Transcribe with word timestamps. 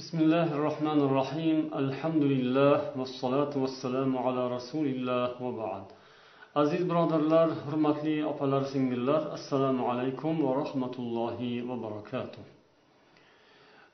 بسم 0.00 0.18
الله 0.24 0.48
الرحمن 0.58 1.00
الرحيم 1.08 1.58
الحمد 1.82 2.24
لله 2.32 2.76
والصلاة 2.98 3.52
والسلام 3.62 4.10
على 4.24 4.42
رسول 4.56 4.86
الله 4.86 5.28
وبعد 5.44 5.84
aziz 6.54 6.90
birodarlar 6.90 7.48
hurmatli 7.64 8.26
opalar 8.26 8.62
singillar 8.64 9.22
assalomu 9.36 9.90
alaykum 9.90 10.34
va 10.44 10.52
rahmatullohi 10.60 11.68
va 11.68 11.76
barakatuh 11.82 12.42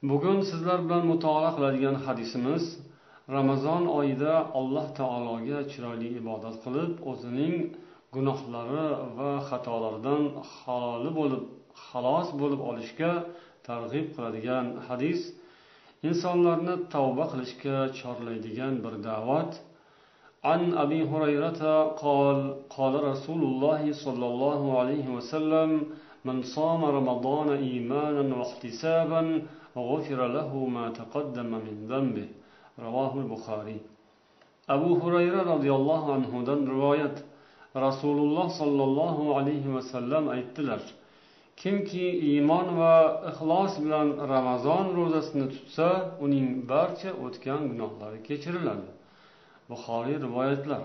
bugun 0.03 0.39
sizlar 0.51 0.79
bilan 0.85 1.03
mutolaa 1.07 1.51
qiladigan 1.57 1.97
hadisimiz 2.07 2.65
ramazon 3.37 3.83
oyida 3.99 4.35
alloh 4.61 4.87
taologa 5.01 5.59
chiroyli 5.73 6.09
ibodat 6.21 6.57
qilib 6.65 6.93
o'zining 7.11 7.55
gunohlari 8.15 8.87
va 9.19 9.33
xatolaridan 9.49 10.23
xoli 10.59 11.11
bo'lib 11.19 11.43
xalos 11.89 12.29
bo'lib 12.41 12.61
olishga 12.71 13.13
targ'ib 13.69 14.07
qiladigan 14.15 14.67
hadis 14.91 15.21
insonlarni 16.09 16.75
tavba 16.95 17.25
qilishga 17.33 17.77
chorlaydigan 18.01 18.75
bir 18.85 18.95
da'vat 19.09 19.53
عن 20.51 20.63
أبي 20.85 21.01
هريرة 21.13 21.63
قال 22.05 22.39
قال 22.77 22.95
رسول 23.11 23.43
الله 23.51 23.83
صلى 24.05 24.27
الله 24.33 24.61
عليه 24.81 25.07
وسلم 25.17 25.71
من 26.29 26.37
صام 26.57 26.81
رمضان 26.99 27.49
إيمانا 27.69 28.25
واحتسابا 28.39 29.23
غفر 29.91 30.21
له 30.37 30.51
ما 30.77 30.87
تقدم 31.01 31.51
من 31.67 31.77
ذنبه 31.91 32.29
رواه 32.87 33.13
البخاري 33.23 33.79
أبو 34.75 34.91
هريرة 35.03 35.43
رضي 35.55 35.71
الله 35.79 36.03
عنه 36.15 36.33
دن 36.49 36.61
رواية 36.77 37.15
رسول 37.87 38.19
الله 38.27 38.47
صلى 38.61 38.83
الله 38.89 39.17
عليه 39.37 39.65
وسلم 39.77 40.25
aytdilar 40.37 40.83
kimki 41.64 42.08
iymon 42.30 42.68
va 42.80 42.96
ixlos 43.32 43.74
bilan 43.84 44.08
ramazon 44.34 44.86
ro'zasini 44.98 45.46
tutsa 45.54 45.88
uning 46.26 46.48
barcha 46.72 47.12
o'tgan 47.26 47.62
gunohlari 47.72 48.20
kechiriladi. 48.28 48.88
Buxoriy 49.70 50.18
rivoyatlar. 50.26 50.84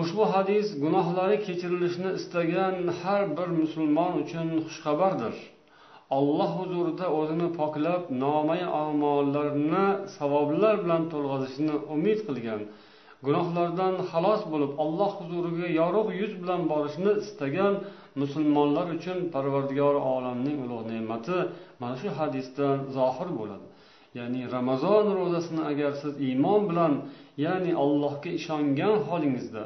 Ushbu 0.00 0.24
hadis 0.34 0.66
gunohlari 0.84 1.36
kechirilishini 1.46 2.10
istagan 2.18 2.76
har 3.00 3.22
bir 3.36 3.48
musulmon 3.60 4.12
uchun 4.22 4.48
xushxabardir. 4.66 5.36
Alloh 6.18 6.50
huzurida 6.60 7.06
o'zini 7.18 7.48
poklab 7.58 8.02
nomay 8.24 8.62
amollarini 8.84 9.86
savoblar 10.16 10.74
bilan 10.84 11.02
to'lg'azishini 11.12 11.76
umid 11.94 12.18
qilgan 12.28 12.60
gunohlardan 13.26 13.94
xalos 14.10 14.42
bo'lib 14.52 14.72
alloh 14.84 15.10
huzuriga 15.18 15.68
yorug' 15.80 16.10
yuz 16.20 16.32
bilan 16.42 16.62
borishni 16.72 17.12
istagan 17.24 17.74
musulmonlar 18.20 18.86
uchun 18.96 19.18
parvardigor 19.34 19.94
olamning 20.14 20.58
ulug' 20.64 20.86
ne'mati 20.92 21.38
mana 21.80 21.96
shu 22.00 22.08
hadisdan 22.18 22.76
zohir 22.96 23.28
bo'ladi. 23.38 23.66
Ya'ni 24.18 24.40
ramazon 24.56 25.06
ro'zasini 25.20 25.62
agar 25.72 25.92
siz 26.02 26.12
iymon 26.28 26.62
bilan 26.70 26.92
ya'ni 27.44 27.72
allohga 27.84 28.30
ishongan 28.38 28.96
holingizda 29.08 29.62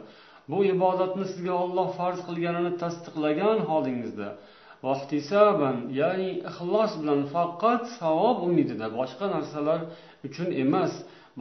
bu 0.50 0.58
ibodatni 0.74 1.24
sizga 1.33 1.55
olloh 1.64 1.89
farz 1.98 2.20
qilganini 2.28 2.72
tasdiqlagan 2.83 3.58
holingizda 3.70 4.28
vahtisaban 4.86 5.77
ya'ni 6.00 6.30
ixlos 6.50 6.92
bilan 7.00 7.20
faqat 7.34 7.83
savob 7.98 8.36
umidida 8.48 8.86
boshqa 8.98 9.27
narsalar 9.34 9.80
uchun 10.28 10.48
emas 10.64 10.92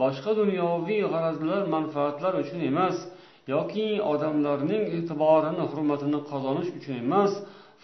boshqa 0.02 0.30
dunyoviy 0.40 1.02
g'arazlar 1.12 1.62
manfaatlar 1.76 2.32
uchun 2.42 2.60
emas 2.70 2.96
yoki 3.52 3.88
odamlarning 4.12 4.84
e'tiborini 4.96 5.64
hurmatini 5.70 6.20
qozonish 6.30 6.70
uchun 6.78 6.94
emas 7.04 7.32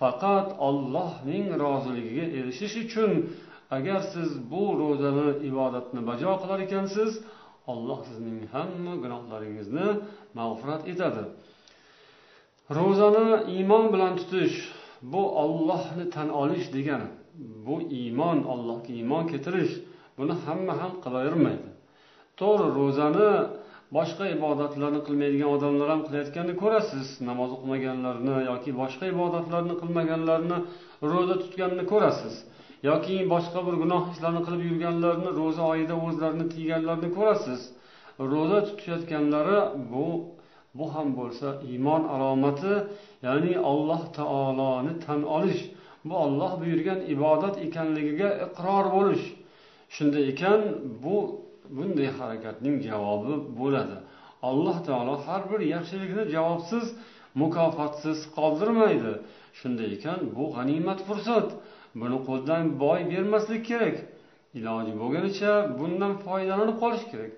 faqat 0.01 0.49
ollohning 0.69 1.47
roziligiga 1.65 2.27
erishish 2.39 2.77
uchun. 2.85 3.13
Agar 3.77 4.01
siz 4.13 4.31
bu 4.53 4.65
ro'zani 4.81 5.29
ibodatni 5.49 6.01
bajo 6.11 6.33
qilar 6.43 6.59
ekansiz 6.67 7.11
olloh 7.73 8.01
sizning 8.09 8.41
hamma 8.55 8.93
gunohlaringizni 9.03 9.87
mag'firat 10.39 10.83
etadi. 10.93 11.23
Ro'zani 12.79 13.27
iymon 13.55 13.85
bilan 13.95 14.13
tutish 14.21 14.57
bu 15.13 15.23
ollohni 15.43 16.05
tan 16.15 16.29
olish 16.43 16.67
degani 16.77 17.09
bu 17.67 17.77
iymon 18.01 18.39
allohga 18.53 18.91
iymon 18.99 19.25
keltirish 19.31 19.73
buni 20.19 20.35
hamma 20.45 20.75
ham 20.81 20.93
qilavermaydi. 21.05 21.69
To'g'ri 22.41 22.69
ro'zani 22.79 23.31
boshqa 23.97 24.25
ibodatlarni 24.37 25.01
qilmaydigan 25.07 25.51
odamlar 25.57 25.89
ham 25.93 26.03
qilayotganini 26.07 26.57
ko'rasiz. 26.63 27.07
Namoz 27.29 27.51
o'qimaganlarni 27.57 28.35
yoki 28.51 28.71
boshqa 28.81 29.05
ibodatlarni 29.15 29.75
qilmaganlarni 29.83 30.59
ro'za 31.13 31.37
tutganini 31.43 31.85
ko'rasiz. 31.93 32.35
Yoki 32.91 33.17
boshqa 33.33 33.61
bir 33.67 33.75
gunoh 33.83 34.03
ishlarni 34.13 34.41
qilib 34.47 34.63
yurganlarni 34.69 35.31
ro'za 35.41 35.63
oyida 35.73 35.95
o'zlarini 36.07 36.47
tiyganlarini 36.55 37.11
ko'rasiz. 37.19 37.61
Ro'za 38.33 38.59
tutishayotganlari 38.67 39.59
bu 39.93 40.07
bu 40.79 40.85
ham 40.95 41.09
bo'lsa 41.19 41.49
iymon 41.71 42.03
alomati 42.15 42.75
ya'ni 43.27 43.53
alloh 43.73 44.03
taoloni 44.19 44.93
tan 45.05 45.21
olish 45.37 45.63
bu 46.09 46.15
olloh 46.25 46.53
buyurgan 46.61 47.01
ibodat 47.15 47.55
ekanligiga 47.67 48.29
iqror 48.47 48.85
bo'lish. 48.97 49.25
Shunday 49.95 50.23
ekan 50.33 50.61
bu 51.05 51.17
bunday 51.77 52.09
harakatning 52.19 52.77
javobi 52.89 53.35
bo'ladi. 53.59 53.97
Alloh 54.49 54.77
taolo 54.89 55.15
har 55.27 55.43
bir 55.51 55.61
yaxshilikni 55.75 56.25
javobsiz 56.35 56.87
mukofotsiz 57.41 58.19
qoldirmaydi. 58.37 59.13
Shunday 59.59 59.89
ekan 59.97 60.21
bu 60.37 60.45
g'animat 60.57 61.01
fursat. 61.07 61.49
Buni 62.01 62.19
qo'ldan 62.29 62.63
boy 62.83 63.01
bermaslik 63.13 63.63
kerak. 63.71 63.97
Iloji 64.59 64.93
bo'lganicha 65.01 65.53
bundan 65.79 66.13
foydalanib 66.25 66.77
qolish 66.83 67.05
kerak. 67.13 67.33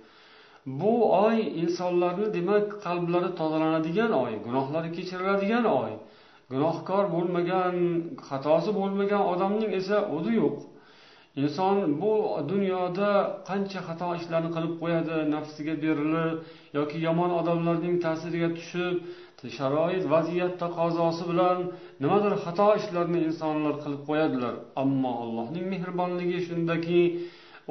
Bu 0.81 0.93
oy 1.25 1.37
insonlarni 1.62 2.27
demak 2.37 2.66
qalblari 2.84 3.31
tozalanadigan 3.41 4.12
oy 4.25 4.33
gunohlari 4.47 4.91
kechiriladigan 4.97 5.65
oy. 5.81 5.93
Gunohkor 6.53 7.05
bo'lmagan 7.15 7.77
xatosi 8.28 8.71
bo'lmagan 8.81 9.22
odamning 9.33 9.72
esa 9.81 9.97
o'zi 10.16 10.33
yo'q. 10.43 10.56
Inson 11.43 11.77
bu 12.00 12.12
dunyoda 12.53 13.11
qancha 13.49 13.81
xato 13.89 14.09
ishlarni 14.21 14.50
qilib 14.56 14.75
qo'yadi 14.83 15.17
nafsiga 15.34 15.75
berilib 15.84 16.37
yoki 16.78 16.99
yomon 17.06 17.31
odamlarning 17.41 17.95
ta'siriga 18.05 18.49
tushib 18.59 18.95
sharoit 19.59 20.05
vaziyat 20.15 20.55
taqozosi 20.62 21.25
bilan 21.31 21.59
nimadir 22.03 22.34
xato 22.45 22.69
ishlarni 22.81 23.21
insonlar 23.28 23.75
qilib 23.83 24.03
qo'yadilar. 24.09 24.55
Ammo 24.83 25.12
allohning 25.25 25.67
mehribonligi 25.72 26.39
shundaki 26.49 27.00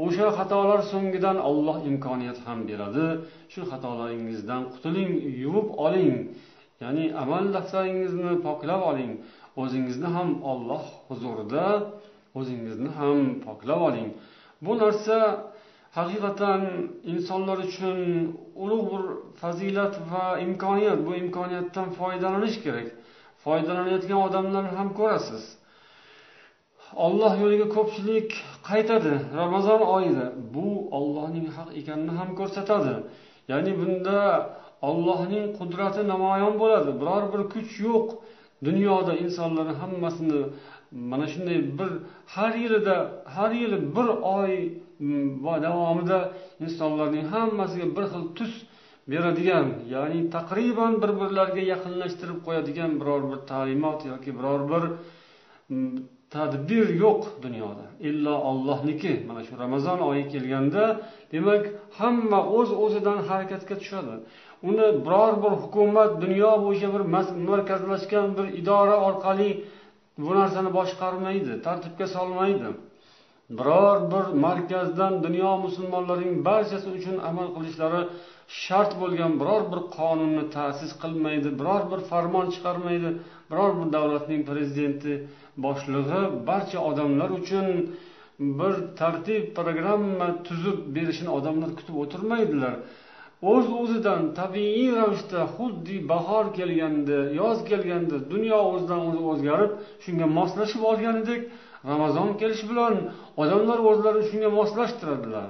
o'sha 0.05 0.27
xatolar 0.37 0.79
so'ngidan 0.91 1.37
olloh 1.49 1.77
imkoniyat 1.89 2.39
ham 2.45 2.59
beradi. 2.69 3.05
Shu 3.53 3.61
xatolaringizdan 3.71 4.61
qutuling 4.73 5.11
yuvib 5.43 5.67
oling. 5.85 6.15
Ya'ni 6.83 7.05
amal 7.23 7.43
daftaringizni 7.55 8.33
poklab 8.45 8.81
oling. 8.91 9.11
O'zingizni 9.61 10.09
ham 10.15 10.29
olloh 10.51 10.83
huzurida 11.09 11.65
o'zingizni 12.37 12.89
ham 12.99 13.17
poklab 13.45 13.81
oling. 13.89 14.09
Bu 14.65 14.73
narsa 14.83 15.17
haqiqatan 15.97 16.61
insonlar 17.11 17.57
uchun 17.67 17.97
ulug' 18.63 18.85
bir 18.91 19.03
fazilat 19.41 19.95
va 20.11 20.25
imkoniyat. 20.45 20.99
Bu 21.07 21.11
imkoniyatdan 21.23 21.87
foydalanish 21.99 22.57
kerak. 22.65 22.87
Foydalanayotgan 23.43 24.19
odamlarni 24.27 24.73
ham 24.79 24.89
ko'rasiz. 24.99 25.43
Olloh 27.05 27.33
yo'liga 27.43 27.67
ko'pchilik 27.75 28.29
qaytadi 28.69 29.13
ramazon 29.41 29.81
oyida. 29.95 30.25
Bu 30.55 30.67
ollohning 30.97 31.47
haq 31.57 31.69
ekanini 31.79 32.13
ham 32.19 32.29
ko'rsatadi. 32.39 32.93
Ya'ni 33.51 33.71
bunda 33.79 34.19
ollohning 34.89 35.45
qudrati 35.59 36.01
namoyon 36.13 36.53
bo'ladi. 36.61 36.91
Biror 37.01 37.23
bir 37.33 37.41
kuch 37.53 37.71
yo'q. 37.87 38.07
Dunyoda 38.67 39.13
insonlarni 39.23 39.73
hammasini 39.81 40.41
mana 40.93 41.27
shunday 41.27 41.57
bir 41.79 41.89
har 42.35 42.53
yilida 42.63 42.95
har 43.25 43.51
yili 43.51 43.77
bir 43.95 44.07
oy 44.37 44.69
mm, 44.99 45.43
davomida 45.65 46.19
insonlarning 46.59 47.25
hammasiga 47.33 47.87
bir 47.97 48.05
xil 48.13 48.25
tus 48.37 48.53
beradigan 49.11 49.67
ya'ni 49.93 50.19
taqriban 50.35 50.93
bir 51.01 51.11
birlariga 51.21 51.63
yaqinlashtirib 51.73 52.39
qo'yadigan 52.47 52.91
biror 53.01 53.21
bir 53.31 53.39
ta'limot 53.51 53.99
yoki 54.11 54.31
biror 54.39 54.61
bir 54.71 54.83
mm, 55.69 55.97
tadbir 56.35 56.87
yo'q 57.03 57.21
dunyoda. 57.43 57.85
Illo 58.09 58.35
ollohniki 58.49 59.13
mana 59.27 59.41
shu 59.47 59.53
ramazon 59.63 59.99
oyi 60.09 60.23
kelganda 60.33 60.83
demak 61.31 61.63
hamma 61.99 62.39
o'z 62.57 62.69
uz 62.71 62.79
o'zidan 62.83 63.19
harakatga 63.29 63.75
tushadi. 63.81 64.15
Uni 64.69 64.87
biror 65.05 65.33
bir 65.43 65.53
hukumat 65.63 66.11
dunyo 66.23 66.51
bo'yicha 66.63 66.89
bir 66.95 67.03
markazlashgan 67.49 68.27
bir 68.37 68.45
idora 68.61 68.95
orqali 69.07 69.49
bu 70.17 70.35
narsani 70.39 70.73
boshqarmaydi 70.73 71.61
tartibga 71.67 72.07
solmaydi. 72.07 72.69
Biror 73.59 73.97
bir 74.11 74.25
markazdan 74.45 75.23
dunyo 75.23 75.57
musulmonlarining 75.65 76.45
barchasi 76.45 76.89
uchun 76.97 77.15
amal 77.29 77.47
qilishlari 77.55 78.01
shart 78.63 78.91
bo'lgan 79.01 79.31
biror 79.41 79.63
bir 79.71 79.81
qonunni 79.97 80.43
ta'sis 80.55 80.91
qilmaydi 81.03 81.49
biror 81.59 81.83
bir 81.91 81.99
farmon 82.11 82.47
chiqarmaydi 82.55 83.09
biror 83.51 83.71
bir 83.79 83.87
davlatning 83.95 84.41
prezidenti 84.49 85.13
boshlig'i 85.65 86.21
barcha 86.49 86.79
odamlar 86.89 87.29
uchun 87.39 87.67
bir 88.59 88.73
tartib 88.99 89.43
programma 89.57 90.27
tuzib 90.47 90.77
berishini 90.95 91.31
odamlar 91.37 91.69
kutib 91.79 91.95
o'tirmaydilar. 92.03 92.73
O'z 93.51 93.67
o'zidan 93.81 94.21
tabiiy 94.39 94.89
ravishda 94.99 95.41
xuddi 95.55 95.97
bahor 96.11 96.45
kelganda 96.57 97.19
yoz 97.41 97.57
kelganda 97.69 98.17
dunyo 98.33 98.59
o'zidan 98.71 99.01
o'zi 99.09 99.21
o'zgarib 99.31 99.71
shunga 100.03 100.27
moslashib 100.39 100.81
olganidek 100.91 101.41
ramazon 101.91 102.29
kelishi 102.41 102.65
bilan 102.71 102.95
odamlar 103.41 103.79
o'zlarini 103.89 104.25
shunga 104.31 104.49
moslashtiradilar. 104.59 105.49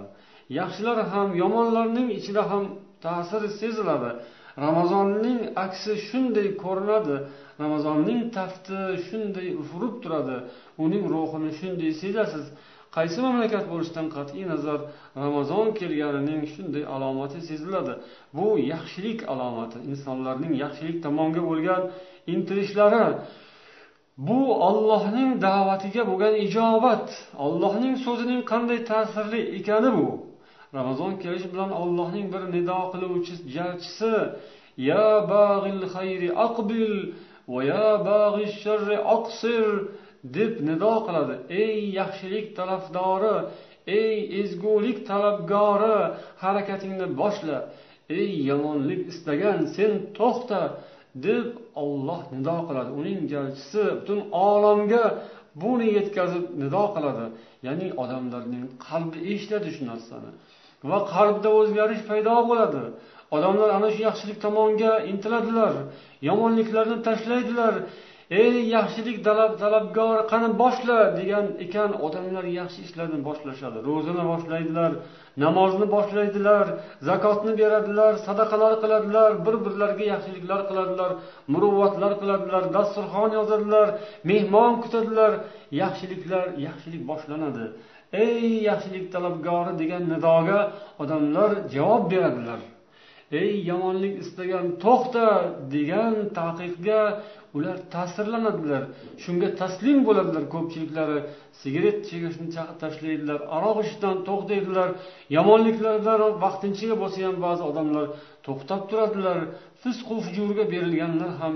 Yaxshilar 0.59 0.97
ham 1.11 1.29
yomonlarning 1.41 2.07
ichida 2.19 2.43
ham 2.51 2.63
ta'siri 3.05 3.49
seziladi. 3.61 4.11
Ramazonning 4.65 5.39
aksi 5.65 5.93
shunday 6.07 6.47
ko'rinadi 6.63 7.15
ramazonning 7.63 8.19
tafti 8.37 8.79
shunday 9.07 9.47
ufurib 9.61 9.95
turadi. 10.03 10.37
Uning 10.83 11.03
ruhini 11.13 11.51
shunday 11.59 11.91
sezasiz 12.01 12.45
qaysi 12.95 13.19
mamlakat 13.25 13.65
bo'lishidan 13.71 14.07
qat'iy 14.15 14.43
nazar 14.53 14.79
ramazon 15.23 15.67
kelganining 15.79 16.41
shunday 16.53 16.83
alomati 16.95 17.39
seziladi? 17.49 17.93
Bu 18.37 18.47
yaxshilik 18.73 19.19
alomati 19.33 19.77
insonlarning 19.91 20.53
yaxshilik 20.63 20.97
tomonga 21.05 21.41
bo'lgan 21.49 21.81
intilishlari. 22.33 23.05
Bu 24.27 24.39
ollohning 24.67 25.29
da'vatiga 25.47 26.03
bo'lgan 26.09 26.33
ijobat 26.45 27.07
ollohning 27.45 27.95
so'zining 28.05 28.41
qanday 28.51 28.79
ta'sirli 28.91 29.41
ekani 29.57 29.91
bu. 29.97 30.07
Ramazon 30.77 31.11
kelishi 31.23 31.47
bilan 31.53 31.71
ollohning 31.81 32.25
bir 32.33 32.43
nido 32.55 32.79
qiluvchi 32.93 33.33
jarchisi 33.55 34.13
ya 34.89 35.07
bag'il 35.33 35.81
xayri 35.93 36.29
aqbil 36.45 36.93
va 37.53 37.59
ya 37.73 37.89
bag'il 38.09 38.49
sharri 38.63 38.97
aqsir 39.15 39.65
deb 40.23 40.53
nido 40.69 40.93
qiladi. 41.07 41.35
Ey 41.61 41.77
yaxshilik 41.99 42.47
talafdori 42.57 43.35
ey 43.99 44.15
ezgulik 44.41 44.99
talabgori 45.09 45.97
harakatingni 46.43 47.07
boshla. 47.21 47.57
Ey 48.19 48.31
yomonlik 48.49 49.01
istagan 49.11 49.59
sen 49.75 49.91
to'xta 50.17 50.61
deb 51.25 51.47
olloh 51.83 52.21
nido 52.35 52.57
qiladi. 52.67 52.91
Uning 52.99 53.19
jalchisi 53.33 53.83
butun 53.99 54.19
olamga 54.47 55.05
buni 55.63 55.87
yetkazib 55.97 56.45
nido 56.61 56.83
qiladi. 56.95 57.25
Ya'ni 57.67 57.87
odamlarning 58.03 58.65
qalbi 58.87 59.19
eshitadi 59.33 59.69
shu 59.75 59.83
narsani. 59.91 60.31
Va 60.89 60.99
qalbda 61.13 61.49
o'zgarish 61.59 62.03
paydo 62.09 62.35
bo'ladi. 62.49 62.83
Odamlar 63.35 63.69
ana 63.77 63.89
shu 63.95 64.01
yaxshilik 64.09 64.37
tomonga 64.45 64.91
intiladilar 65.11 65.73
yomonliklarni 66.29 66.97
tashlaydilar. 67.07 67.73
Ey 68.29 68.69
yaxshilik 68.75 69.17
talabgor 69.25 70.17
qani 70.31 70.49
boshla 70.61 70.97
degan 71.19 71.45
ekan. 71.65 71.89
Odamlar 72.05 72.45
yaxshi 72.59 72.79
ishlarni 72.87 73.19
boshlashadi 73.27 73.79
ro'zani 73.87 74.23
boshlaydilar 74.31 74.91
namozni 75.43 75.87
boshlaydilar 75.95 76.65
zakotni 77.09 77.53
beradilar 77.61 78.13
sadaqalar 78.27 78.73
qiladilar 78.83 79.29
bir 79.45 79.55
birlariga 79.65 80.05
yaxshiliklar 80.13 80.61
qiladilar 80.69 81.11
muruvvatlar 81.53 82.11
qiladilar 82.21 82.63
dasturxon 82.77 83.29
yozadilar 83.39 83.87
mehmon 84.29 84.73
kutadilar. 84.83 85.31
Yaxshiliklar 85.83 86.45
yaxshilik 86.67 87.03
boshlanadi. 87.11 87.65
Ey 88.23 88.63
yaxshilik 88.69 89.05
talabgori 89.15 89.73
degan 89.81 90.03
nidoga 90.13 90.59
odamlar 91.03 91.51
javob 91.75 92.03
beradilar. 92.13 92.59
Ey 93.41 93.51
yomonlik 93.71 94.15
istagan 94.23 94.65
to'xta 94.83 95.27
degan 95.75 96.15
taqiqga 96.39 97.01
ular 97.57 97.77
ta'sirlanadilar 97.93 98.83
shunga 99.23 99.49
taslim 99.61 99.97
bo'ladilar 100.07 100.43
ko'pchiliklari. 100.55 101.19
Sigaret 101.61 101.97
chekishni 102.09 102.47
tashlaydilar 102.83 103.39
aroq 103.57 103.77
ichishdan 103.83 104.15
to'xtaydilar. 104.27 104.89
Yomonliklardan 105.37 106.21
vaqtinchaga 106.45 106.95
bo'lsa 107.03 107.19
ham 107.27 107.37
ba'zi 107.45 107.63
odamlar 107.71 108.05
to'xtab 108.47 108.81
turadilar. 108.89 109.37
Fisqu 109.83 110.15
fujurga 110.25 110.63
berilganlar 110.73 111.31
ham 111.41 111.55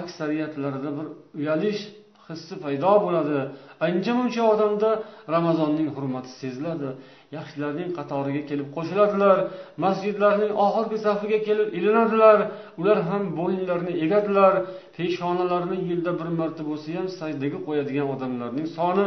aksariyatlarida 0.00 0.90
bir 0.98 1.06
uyalish 1.38 1.82
hissi 2.28 2.54
paydo 2.64 2.92
bo'ladi. 3.04 3.38
Ancha 3.86 4.12
muncha 4.18 4.42
odamda 4.52 4.90
ramazonning 5.34 5.88
hurmati 5.96 6.30
seziladi. 6.40 6.90
Yaxshilarning 7.36 7.90
qatoriga 7.98 8.42
kelib 8.50 8.68
qo'shiladilar. 8.76 9.36
Masjidlarning 9.84 10.52
oxirgi 10.66 10.98
safiga 11.06 11.38
kelib 11.48 11.68
ilinadilar. 11.78 12.38
Ular 12.80 12.98
ham 13.08 13.22
bo'yinlarini 13.38 13.92
egadilar. 14.04 14.54
Peshonalarini 14.96 15.78
yilda 15.88 16.12
bir 16.20 16.28
marta 16.40 16.62
bo'lsa 16.70 16.88
ham 16.98 17.06
sajdaga 17.20 17.58
qo'yadigan 17.66 18.06
odamlarning 18.14 18.66
soni 18.76 19.06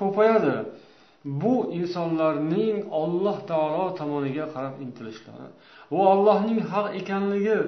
ko'payadi. 0.00 0.54
Bu 1.42 1.54
insonlarning 1.78 2.76
olloh 3.02 3.38
taolo 3.50 3.84
tomoniga 4.00 4.46
qarab 4.54 4.74
intilishlari 4.84 5.48
va 5.94 6.04
allohning 6.14 6.60
haq 6.72 6.86
ekanligi 7.00 7.58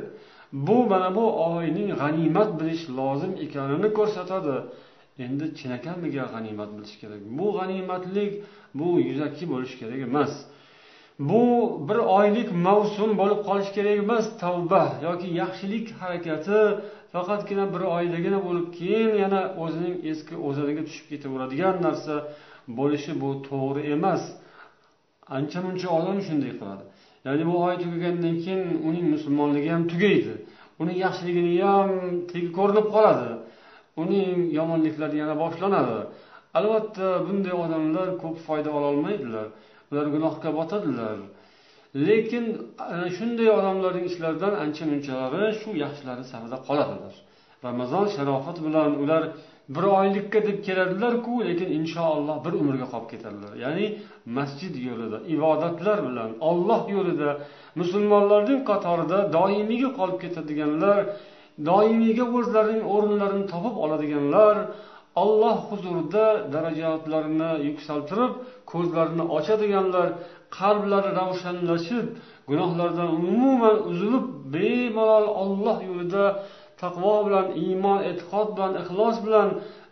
bu 0.66 0.78
mana 0.90 1.08
bu 1.18 1.24
oyning 1.50 1.88
g'animat 2.00 2.50
bilish 2.60 2.84
lozim 2.98 3.32
ekanini 3.44 3.88
ko'rsatadi. 3.98 4.56
Endi 5.18 5.44
chinakamiga 5.58 6.24
g'animat 6.32 6.70
bilish 6.76 6.96
kerak. 7.00 7.20
Bu 7.38 7.46
g'animatlik 7.56 8.32
bu 8.78 8.88
yuzaki 9.08 9.44
bo'lishi 9.52 9.76
kerak 9.82 10.00
emas. 10.08 10.32
Bu 11.18 11.42
bir 11.88 11.98
oylik 12.18 12.48
mavsum 12.66 13.10
bo'lib 13.20 13.40
qolishi 13.48 13.72
kerak 13.78 13.96
emas 14.04 14.26
tavba 14.42 14.82
yoki 15.06 15.28
yaxshilik 15.40 15.86
harakati 16.00 16.58
faqatgina 17.12 17.64
bir 17.74 17.82
oydagina 17.96 18.38
bo'lib 18.46 18.68
keyin 18.78 19.12
yana 19.22 19.40
o'zining 19.64 19.96
eski 20.10 20.34
o'zaniga 20.48 20.82
tushib 20.88 21.06
ketaveradigan 21.12 21.76
narsa 21.86 22.14
bo'lishi 22.78 23.12
bu 23.22 23.30
to'g'ri 23.48 23.82
emas. 23.96 24.22
Ancha 25.36 25.58
muncha 25.66 25.88
odam 25.98 26.18
shunday 26.26 26.52
qiladi. 26.60 26.84
Ya'ni 27.26 27.44
bu 27.50 27.54
oy 27.66 27.74
tugagandan 27.82 28.36
keyin 28.44 28.62
uning 28.88 29.06
musulmonligi 29.14 29.68
ham 29.74 29.82
tugaydi. 29.92 30.34
Uning 30.82 30.96
yaxshiligini 31.04 31.52
ham 31.70 31.90
tegi 32.30 32.48
ko'rinib 32.58 32.86
qoladi. 32.94 33.28
Uning 34.02 34.36
yomonliklari 34.58 35.16
yana 35.22 35.34
boshlanadi. 35.42 35.98
Albatta 36.58 37.06
bunday 37.26 37.54
odamlar 37.64 38.08
ko'p 38.22 38.36
foyda 38.46 38.70
ololmaydilar 38.78 39.46
ular 39.90 40.06
gunohga 40.14 40.50
botadilar. 40.58 41.16
Lekin 42.06 42.44
ana 42.92 43.08
shunday 43.16 43.48
odamlarning 43.58 44.04
ishlaridan 44.10 44.54
ancha 44.64 44.84
munchalari 44.92 45.42
shu 45.60 45.70
yaxshilari 45.84 46.24
safida 46.32 46.56
qoladilar. 46.68 47.14
Ramazon 47.66 48.06
sharofat 48.16 48.58
bilan 48.66 48.90
ular 49.02 49.22
bir 49.74 49.84
oylikka 49.98 50.38
deb 50.48 50.58
keladilarku 50.66 51.32
lekin 51.48 51.68
inshaalloh 51.78 52.36
bir 52.44 52.52
umrga 52.60 52.86
qolib 52.92 53.08
ketadilar. 53.12 53.52
Ya'ni 53.64 53.86
masjid 54.38 54.74
yo'lida 54.88 55.18
ibodatlar 55.34 55.98
bilan 56.08 56.30
olloh 56.48 56.82
yo'lida 56.96 57.30
musulmonlarning 57.80 58.60
qatorida 58.70 59.18
doimiyga 59.36 59.90
qolib 59.98 60.18
ketadiganlar 60.24 60.98
doimiyga 61.68 62.24
o'zlarining 62.38 62.84
o'rinlarini 62.94 63.46
topib 63.52 63.74
oladiganlar 63.84 64.56
olloh 65.22 65.56
huzurida 65.70 66.26
darajatlarini 66.54 67.50
yuksaltirib 67.68 68.32
ko'zlarini 68.72 69.24
ochadiganlar 69.36 70.08
qalblari 70.58 71.10
ravshanlashib 71.20 72.06
gunohlardan 72.50 73.10
umuman 73.18 73.76
uzilib 73.90 74.26
bemalol 74.54 75.26
olloh 75.42 75.78
yo'lida 75.88 76.24
taqvo 76.82 77.14
bilan 77.26 77.46
iymon 77.64 78.00
e'tiqod 78.10 78.48
bilan 78.56 78.72
ixlos 78.82 79.16
bilan 79.26 79.48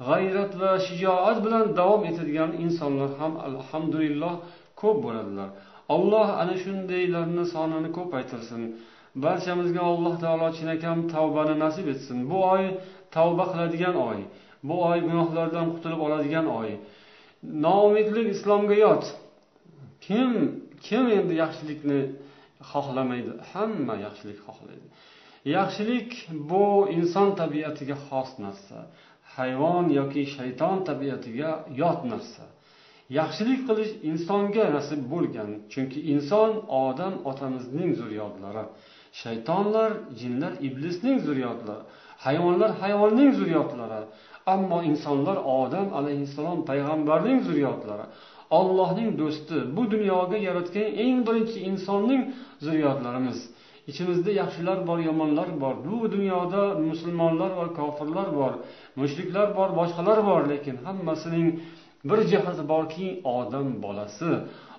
g'ayrat 0.09 0.52
va 0.61 0.71
shijoat 0.87 1.38
bilan 1.47 1.64
davom 1.78 2.02
etadigan 2.11 2.50
insonlar 2.64 3.11
ham 3.21 3.33
alhamdulillah 3.49 4.35
ko'p 4.81 4.97
bo'ladilar. 5.04 5.49
Alloh 5.95 6.28
ana 6.42 6.54
shundaylarni 6.64 7.45
sonini 7.54 7.90
ko'paytirsin. 7.99 8.62
Barchamizga 9.14 9.81
alloh 9.81 10.14
taolo 10.25 10.49
chinakam 10.59 10.99
tavbani 11.14 11.54
nasib 11.64 11.87
etsin. 11.95 12.19
Bu 12.31 12.38
oy 12.54 12.64
tavba 13.16 13.45
qiladigan 13.52 13.97
oy. 14.09 14.19
Bu 14.69 14.76
oy 14.90 14.99
gunohlardan 15.09 15.66
qutulib 15.75 16.00
oladigan 16.07 16.47
oy. 16.61 16.71
Noumidlik 17.64 18.28
islomga 18.35 18.76
yot. 18.87 19.04
Kim 20.07 20.31
kim 20.87 21.04
endi 21.19 21.35
yaxshilikni 21.42 22.00
xohlamaydi? 22.71 23.33
Hamma 23.52 23.95
yaxshilik 24.07 24.38
xohlaydi. 24.47 24.87
Yaxshilik 25.57 26.11
bu 26.50 26.64
inson 26.99 27.28
tabiatiga 27.40 27.97
xos 28.09 28.31
narsa. 28.45 28.78
Hayvon 29.37 29.87
yoki 29.99 30.23
shayton 30.37 30.76
tabiatiga 30.88 31.50
yot 31.83 32.00
narsa. 32.12 32.45
Yaxshilik 33.19 33.61
qilish 33.69 33.92
insonga 34.11 34.64
nasib 34.76 35.00
bo'lgan. 35.12 35.50
Chunki 35.73 35.99
inson 36.14 36.50
odam 36.85 37.14
otamizning 37.31 37.90
zurriyotlari 37.99 38.64
shaytonlar 39.21 39.90
jinlar 40.21 40.52
iblisning 40.69 41.16
zurriyotlari 41.26 41.83
hayvonlar 42.26 42.71
hayvonning 42.83 43.31
zurriyotlari 43.38 44.00
ammo 44.54 44.78
insonlar 44.90 45.37
odam 45.59 45.88
alayhissalom 45.99 46.59
payg'ambarning 46.71 47.38
zurriyotlari 47.47 48.07
ollohning 48.59 49.11
do'sti 49.21 49.57
bu 49.76 49.83
dunyoga 49.95 50.37
yaratgan 50.49 50.88
eng 51.04 51.19
birinchi 51.26 51.59
insonning 51.71 52.23
zurriyotlarimiz. 52.64 53.38
Ichimizda 53.90 54.31
yaxshilar 54.40 54.78
bor 54.88 54.99
yomonlar 55.09 55.49
bor. 55.62 55.75
Bu 55.87 55.97
dunyoda 56.14 56.62
musulmonlar 56.88 57.50
va 57.61 57.66
kofirlar 57.78 58.28
bor 58.40 58.52
mushriklar 59.00 59.49
bor 59.59 59.69
boshqalar 59.78 60.19
bor 60.28 60.40
lekin 60.52 60.76
hammasining 60.87 61.49
bir 62.09 62.21
jihati 62.31 62.62
borki 62.73 63.07
odam 63.37 63.69
bolasi. 63.85 64.31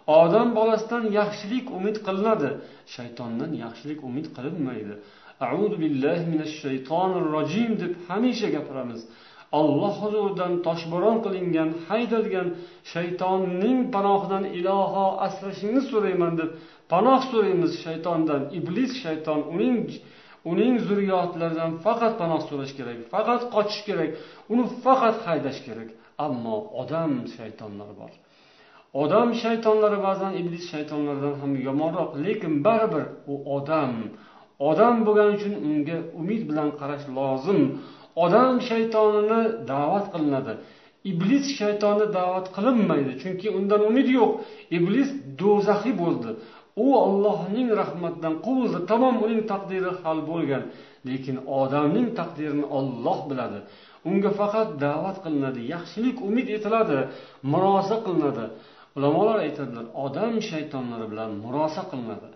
Odam 0.08 0.50
bolasidan 0.56 1.04
yaxshilik 1.20 1.66
umid 1.78 1.98
qilinadi. 2.08 2.50
Shaytondan 2.96 3.52
yaxshilik 3.64 4.00
umid 4.10 4.28
qilinmaydi. 4.36 4.94
Audu 5.52 5.76
billahi 5.84 6.24
minash 6.34 6.56
shaytonir 6.64 7.26
rojim 7.36 7.72
deb 7.82 7.94
hamisha 8.08 8.50
gapiramiz. 8.56 9.02
Alloh 9.60 9.96
huzuridan 10.04 10.54
toshbo'ron 10.68 11.18
qilingan 11.26 11.70
haydalgan 11.88 12.48
shaytonning 12.94 13.80
panohidan 13.96 14.44
iloho 14.60 15.06
asrashingni 15.28 15.82
so'rayman 15.92 16.34
deb 16.40 16.50
panoh 16.92 17.20
so'raymiz 17.32 17.74
shaytondan. 17.86 18.42
Iblis 18.60 18.92
shayton 19.04 19.40
uning 19.54 19.78
uning 20.52 20.76
zurriyotlaridan 20.88 21.72
faqat 21.86 22.14
panoh 22.22 22.42
so'rash 22.50 22.74
kerak 22.78 23.00
faqat 23.14 23.42
qochish 23.56 23.82
kerak 23.88 24.12
uni 24.54 24.66
faqat 24.86 25.18
haydash 25.28 25.60
kerak. 25.68 25.90
Ammo 26.26 26.58
odam 26.82 27.12
shaytonlar 27.36 27.92
bor. 28.00 28.12
Odam 29.02 29.30
shaytonlari 29.44 30.00
ba'zan 30.08 30.32
iblis 30.42 30.64
shaytonlaridan 30.74 31.36
ham 31.42 31.52
yomonroq 31.68 32.12
lekin 32.26 32.54
baribir 32.66 33.04
u 33.32 33.36
odam. 33.58 33.94
Odam 34.70 34.96
bo'lgani 35.06 35.34
uchun 35.38 35.54
unga 35.68 35.98
umid 36.22 36.42
bilan 36.50 36.70
qarash 36.80 37.06
lozim. 37.18 37.62
Odam 38.26 38.54
shaytonini 38.70 39.42
da'vat 39.72 40.06
qilinadi. 40.14 40.54
Iblis 41.12 41.46
shaytoni 41.60 42.06
da'vat 42.18 42.48
qilinmaydi 42.56 43.14
chunki 43.22 43.48
undan 43.58 43.82
umid 43.90 44.08
yo'q. 44.18 44.32
Iblis 44.78 45.10
do'zaxiy 45.42 45.94
bo'ldi. 46.04 46.30
U 46.86 46.86
ollohning 47.06 47.70
rahmatidan 47.82 48.36
quvildi 48.46 48.80
tamom 48.92 49.16
uning 49.26 49.42
taqdiri 49.52 49.92
hal 50.04 50.20
bo'lgan 50.30 50.64
lekin 51.10 51.36
odamning 51.62 52.08
taqdirini 52.20 52.66
olloh 52.78 53.20
biladi. 53.30 53.60
Unga 54.10 54.32
faqat 54.40 54.70
da'vat 54.86 55.18
qilinadi 55.26 55.62
yaxshilik 55.74 56.18
umid 56.28 56.48
etiladi 56.58 57.00
murosa 57.52 57.96
qilinadi. 58.06 58.46
Ulamolar 58.98 59.38
aytadilar 59.46 59.86
odam 60.06 60.34
shaytonlari 60.50 61.06
bilan 61.12 61.32
murosa 61.44 61.82
qilinadi. 61.92 62.28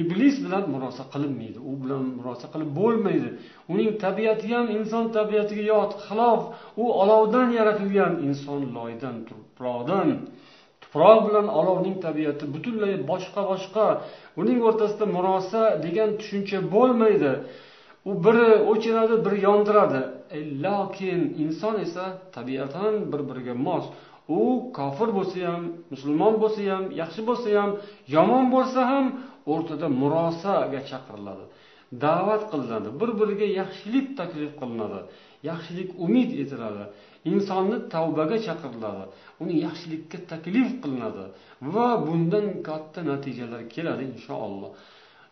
Iblis 0.00 0.36
bilan 0.44 0.64
murosa 0.74 1.04
qilinmaydi 1.12 1.58
u 1.70 1.72
bilan 1.82 2.04
murosa 2.18 2.46
qilib 2.52 2.70
bo'lmaydi. 2.80 3.28
Uning 3.72 3.90
tabiati 4.04 4.46
ham 4.54 4.66
inson 4.78 5.04
tabiatiga 5.18 5.64
yot 5.74 5.92
xilof 6.06 6.40
u 6.82 6.84
olovdan 7.02 7.48
yaratilgan 7.58 8.12
inson 8.28 8.60
loydan 8.76 9.16
tuproqdan 9.28 10.08
tuproq 10.82 11.18
bilan 11.28 11.46
olovning 11.60 11.96
tabiati 12.06 12.44
butunlay 12.54 12.94
boshqa 13.10 13.40
boshqa 13.50 13.86
uning 14.40 14.58
o'rtasida 14.68 15.06
murosa 15.16 15.62
degan 15.84 16.10
tushuncha 16.20 16.58
bo'lmaydi. 16.74 17.32
U 18.08 18.12
biri 18.24 18.48
o'chiradi 18.72 19.16
biri 19.24 19.38
yondiradi. 19.48 20.00
E, 20.36 20.38
lokin 20.64 21.20
inson 21.44 21.74
esa 21.86 22.04
tabiatan 22.36 22.94
bir 23.12 23.20
biriga 23.28 23.54
mos 23.66 23.84
u 24.36 24.40
kofir 24.78 25.08
bo'lsa 25.18 25.38
ham 25.48 25.62
musulmon 25.92 26.34
bo'lsa 26.42 26.62
ham 26.72 26.84
yaxshi 27.00 27.22
bo'lsa 27.28 27.48
ham 27.58 27.70
yomon 28.14 28.44
bo'lsa 28.54 28.80
ham 28.90 29.06
o'rtada 29.52 29.86
murosaga 30.00 30.80
chaqiriladi. 30.90 31.44
Da'vat 32.04 32.42
qilinadi 32.52 32.88
bir 33.00 33.10
biriga 33.20 33.48
yaxshilik 33.60 34.06
taklif 34.20 34.52
qilinadi 34.60 35.00
yaxshilik 35.50 35.90
umid 36.04 36.30
etiladi 36.42 36.84
insonni 37.30 37.78
tavbaga 37.94 38.38
chaqiriladi 38.46 39.04
uni 39.42 39.54
yaxshilikka 39.66 40.18
taklif 40.32 40.68
qilinadi 40.82 41.24
va 41.74 41.88
bundan 42.06 42.46
katta 42.68 43.00
natijalar 43.10 43.62
keladi 43.74 44.02
inshaalloh. 44.12 44.70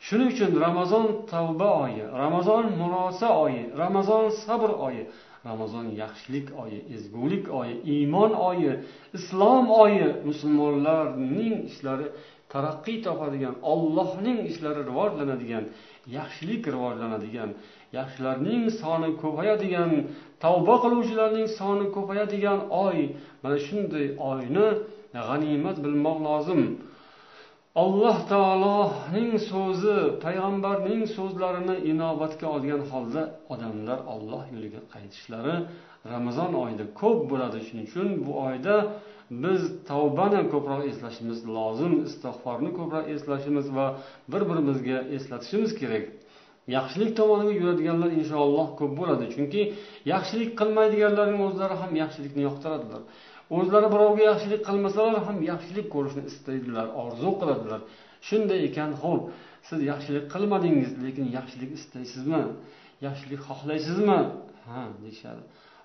Shuning 0.07 0.29
uchun 0.35 0.51
ramazon 0.67 1.07
tavba 1.33 1.69
oyi 1.85 2.05
ramazon 2.23 2.65
murosa 2.81 3.29
oyi 3.45 3.63
ramazon 3.83 4.25
sabr 4.45 4.71
oyi 4.87 5.03
ramazon 5.49 5.87
yaxshilik 6.03 6.47
oyi 6.63 6.79
ezgulik 6.97 7.45
oyi 7.61 7.75
iymon 7.95 8.33
oyi 8.51 8.73
islom 9.19 9.67
oyi. 9.83 10.07
Musulmonlarning 10.29 11.55
ishlari 11.71 12.07
taraqqiy 12.53 12.99
topadigan 13.07 13.55
ollohning 13.73 14.39
ishlari 14.51 14.81
rivojlanadigan 14.91 15.65
yaxshilik 16.19 16.63
rivojlanadigan 16.75 17.51
yaxshilarning 17.99 18.63
soni 18.81 19.11
ko'payadigan 19.23 19.91
tavba 20.45 20.75
qiluvchilarning 20.85 21.49
soni 21.59 21.87
ko'payadigan 21.97 22.59
oy. 22.85 22.99
Mana 23.43 23.57
shunday 23.67 24.07
oyni 24.31 24.67
g'animat 25.27 25.77
bilmoq 25.85 26.19
lozim. 26.29 26.63
Alloh 27.83 28.19
taoloning 28.33 29.33
so'zi 29.51 29.97
payg'ambarning 30.25 31.03
so'zlarini 31.17 31.77
inobatga 31.93 32.47
olgan 32.57 32.83
holda 32.91 33.23
odamlar 33.53 33.99
olloh 34.15 34.43
yo'liga 34.55 34.81
qaytishlari 34.95 35.57
ramazon 36.13 36.53
oyida 36.65 36.85
ko'p 37.01 37.19
bo'ladi. 37.31 37.59
Shuning 37.67 37.87
uchun 37.91 38.09
bu 38.27 38.33
oyda 38.49 38.75
biz 39.45 39.61
tavbani 39.91 40.41
ko'proq 40.53 40.83
eslashimiz 40.91 41.39
lozim 41.57 41.93
istig'forni 42.09 42.71
ko'proq 42.79 43.05
eslashimiz 43.15 43.67
va 43.77 43.87
bir 44.33 44.43
birimizga 44.51 44.99
eslatishimiz 45.17 45.71
kerak. 45.81 46.05
Yaxshilik 46.77 47.11
tomoniga 47.21 47.55
yuradiganlar 47.63 48.11
inshaalloh 48.21 48.69
ko'p 48.81 48.93
bo'ladi. 49.01 49.25
Chunki 49.35 49.61
yaxshilik 50.13 50.51
qilmaydiganlarning 50.61 51.41
o'zlari 51.49 51.75
ham 51.83 51.93
yaxshilikni 52.03 52.43
yoqtiradilar. 52.49 53.03
O'zlari 53.51 53.89
birovga 53.95 54.23
yaxshilik 54.31 54.63
qilmasalar 54.69 55.23
ham 55.29 55.39
yaxshilik 55.51 55.87
ko'rishni 55.95 56.23
istaydilar 56.31 56.87
orzu 57.03 57.31
qiladilar. 57.41 57.81
Shunday 58.29 58.61
ekan 58.69 58.91
ho'p 59.03 59.23
siz 59.69 59.81
yaxshilik 59.93 60.25
qilmadingiz 60.35 60.91
lekin 61.05 61.27
yaxshilik 61.39 61.71
istaysizmi? 61.79 62.43
Yaxshilik 63.07 63.41
xohlaysizmi? 63.49 64.21
Ha 64.67 64.83
deyishadi. 65.03 65.43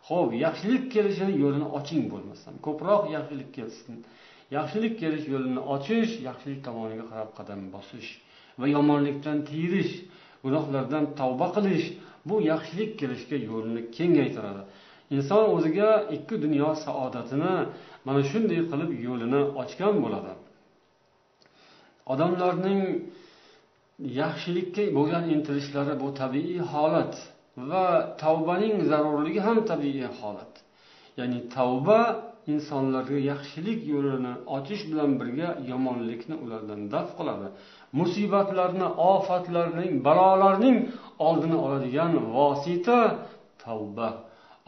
Ho'p 0.10 0.30
yaxshilik 0.46 0.84
kelishini 0.96 1.34
yo'lini 1.44 1.68
oching 1.78 2.04
bo'lmasam 2.14 2.54
ko'proq 2.66 3.04
yaxshilik 3.16 3.50
kelsin. 3.58 3.96
Yaxshilik 4.58 4.94
kelish 5.02 5.26
yo'lini 5.34 5.62
ochish 5.76 6.12
yaxshilik 6.28 6.60
tomoniga 6.68 7.06
qarab 7.12 7.30
qadam 7.38 7.62
bosish 7.76 8.10
va 8.60 8.66
yomonlikdan 8.76 9.38
tiyilish 9.50 9.94
gunohlardan 10.44 11.06
tavba 11.20 11.48
qilish 11.56 11.88
bu 12.30 12.36
yaxshilik 12.52 12.92
kelishga 13.02 13.38
yo'lni 13.50 13.82
kengaytiradi. 13.98 14.62
Inson 15.16 15.44
o'ziga 15.56 15.90
ikki 16.16 16.36
dunyo 16.46 16.70
saodatini 16.86 17.54
mana 18.06 18.22
shunday 18.32 18.62
qilib 18.72 18.92
yo'lini 19.08 19.42
ochgan 19.62 19.96
bo'ladi. 20.04 20.34
Odamlarning 22.14 22.82
yaxshilikka 24.20 24.84
bo'lgan 24.98 25.26
intilishlari 25.36 25.94
bu 26.04 26.08
tabiiy 26.22 26.60
holat 26.74 27.14
va 27.70 27.86
tavbaning 28.24 28.76
zarurligi 28.90 29.42
ham 29.48 29.58
tabiiy 29.72 30.08
holat. 30.20 30.54
Ya'ni 31.20 31.40
tavba 31.56 32.00
insonlarga 32.54 33.18
yaxshilik 33.32 33.80
yo'lini 33.94 34.34
ochish 34.58 34.84
bilan 34.92 35.12
birga 35.20 35.50
yomonlikni 35.72 36.36
ulardan 36.44 36.82
daf 36.94 37.10
qiladi. 37.18 37.48
Musibatlarni 38.00 38.88
ofatlarning 39.14 39.92
balolarning 40.08 40.78
oldini 41.28 41.58
oladigan 41.66 42.12
vosita 42.36 43.00
tavba. 43.64 44.10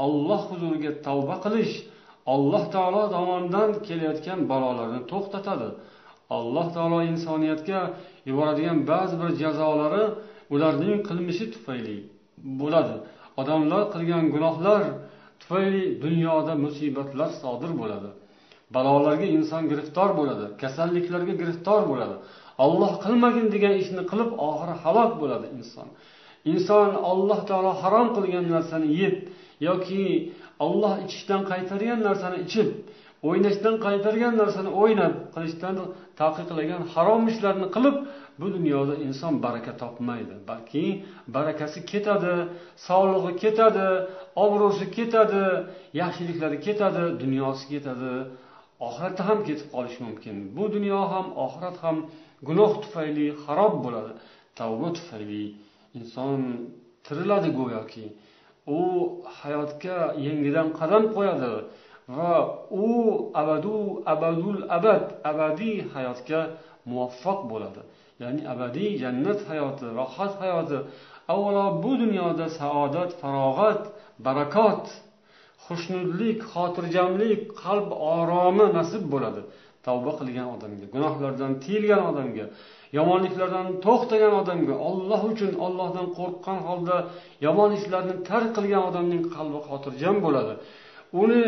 Olloh 0.06 0.42
huzuriga 0.50 0.92
tavba 1.08 1.36
qilish 1.46 1.74
alloh 2.34 2.64
taolo 2.76 3.04
tomonidan 3.16 3.70
kelayotgan 3.88 4.40
balolarni 4.52 5.02
to'xtatadi. 5.12 5.70
Alloh 6.38 6.68
taolo 6.76 7.00
insoniyatga 7.12 7.80
yuboradigan 8.30 8.80
ba'zi 8.92 9.16
bir 9.22 9.30
jazolari 9.42 10.04
ularning 10.54 10.98
qilmishi 11.08 11.46
tufayli 11.54 11.98
bo'ladi. 12.62 12.96
Odamlar 13.42 13.84
qilgan 13.94 14.24
gunohlar 14.34 14.82
tufayli 15.42 15.84
dunyoda 16.06 16.54
musibatlar 16.66 17.30
sodir 17.42 17.72
bo'ladi. 17.82 18.10
Balolarga 18.76 19.28
inson 19.38 19.64
giriftor 19.72 20.10
bo'ladi 20.20 20.46
kasalliklarga 20.62 21.34
giriftor 21.42 21.82
bo'ladi. 21.92 22.16
Olloh 22.66 22.92
qilmagin 23.04 23.48
degan 23.56 23.74
ishni 23.84 24.04
qilib 24.12 24.30
oxiri 24.48 24.76
halok 24.84 25.12
bo'ladi 25.22 25.48
inson. 25.58 25.88
Inson 26.52 26.90
alloh 27.12 27.40
taolo 27.50 27.72
harom 27.82 28.08
qilgan 28.16 28.46
narsani 28.56 28.90
yeb 29.02 29.16
yoki 29.70 30.04
olloh 30.66 30.94
ichishdan 31.06 31.42
qaytargan 31.52 32.00
narsani 32.08 32.38
ichib 32.46 32.70
o'ynashdan 33.28 33.76
qaytargan 33.86 34.34
narsani 34.42 34.72
o'ynab 34.82 35.14
qilishdan 35.36 35.76
taqiqlagan 36.22 36.82
harom 36.94 37.24
ishlarni 37.32 37.68
qilib 37.76 37.98
bu 38.40 38.48
dunyoda 38.58 38.96
inson 39.08 39.34
baraka 39.46 39.74
topmaydi. 39.82 40.36
Balki 40.50 40.86
barakasi 41.36 41.80
ketadi 41.92 42.34
sog'lig'i 42.88 43.34
ketadi 43.44 43.88
obro'si 44.46 44.86
ketadi 44.98 45.44
yaxshiliklari 46.02 46.58
ketadi 46.68 47.04
dunyosi 47.24 47.66
ketadi 47.74 48.14
oxiratda 48.88 49.24
ham 49.30 49.40
ketib 49.48 49.68
qolishi 49.76 50.00
mumkin. 50.08 50.36
Bu 50.58 50.64
dunyo 50.76 51.00
ham 51.14 51.26
oxirat 51.46 51.78
ham 51.84 51.98
gunoh 52.48 52.72
tufayli 52.84 53.28
xarob 53.44 53.74
bo'ladi. 53.86 54.12
Tavba 54.60 54.88
tufayli 54.98 55.44
inson 56.00 56.40
tiriladi 57.06 57.50
go'yoki. 57.60 58.06
U 58.68 58.80
hayotga 59.40 59.98
yangidan 60.28 60.68
qadam 60.80 61.04
qo'yadi 61.16 61.54
va 62.18 62.34
u 62.84 62.88
abadu 63.42 63.78
abadul 64.14 64.60
abad 64.78 65.04
abadiy 65.32 65.78
hayotga 65.94 66.42
muvaffaq 66.90 67.40
bo'ladi. 67.52 67.82
Ya'ni 68.22 68.42
abadiy 68.54 68.92
jannat 69.04 69.40
hayoti 69.50 69.86
rohat 70.00 70.34
hayoti 70.44 70.78
avvalo 71.34 71.66
bu 71.84 71.92
dunyoda 72.04 72.46
saodat 72.60 73.12
farog'at 73.22 73.84
barakot 74.26 74.86
xushnudlik 75.66 76.40
xotirjamlik 76.54 77.42
qalb 77.64 77.88
oromi 78.16 78.66
nasib 78.78 79.04
bo'ladi. 79.14 79.42
Tavba 79.86 80.12
qilgan 80.20 80.48
odamga 80.56 80.86
gunohlardan 80.94 81.52
tiyilgan 81.64 82.02
odamga. 82.12 82.46
Yomonliklardan 82.98 83.68
to'xtagan 83.86 84.34
odamga 84.42 84.76
olloh 84.90 85.22
uchun 85.32 85.52
ollohdan 85.66 86.08
qo'rqqan 86.18 86.60
holda 86.68 86.98
yomon 87.46 87.72
ishlarni 87.80 88.16
tark 88.30 88.50
qilgan 88.58 88.84
odamning 88.90 89.24
qalbi 89.36 89.60
xotirjam 89.68 90.16
bo'ladi. 90.26 90.54
Uni 91.22 91.42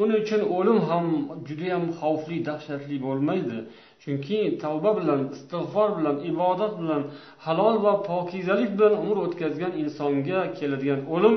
uni 0.00 0.14
uchun 0.22 0.42
o'lim 0.56 0.78
ham 0.88 1.06
judayam 1.48 1.84
xavfli 2.00 2.38
dahshatli 2.48 2.96
bo'lmaydi. 3.06 3.58
Chunki 4.02 4.38
tavba 4.62 4.90
bilan 4.98 5.20
istig'for 5.36 5.88
bilan 5.98 6.16
ibodat 6.30 6.72
bilan 6.80 7.02
halol 7.44 7.76
va 7.84 7.94
pokizalik 8.10 8.70
bilan 8.78 8.94
umr 9.02 9.16
o'tkazgan 9.24 9.72
insonga 9.82 10.40
keladigan 10.58 11.00
o'lim 11.14 11.36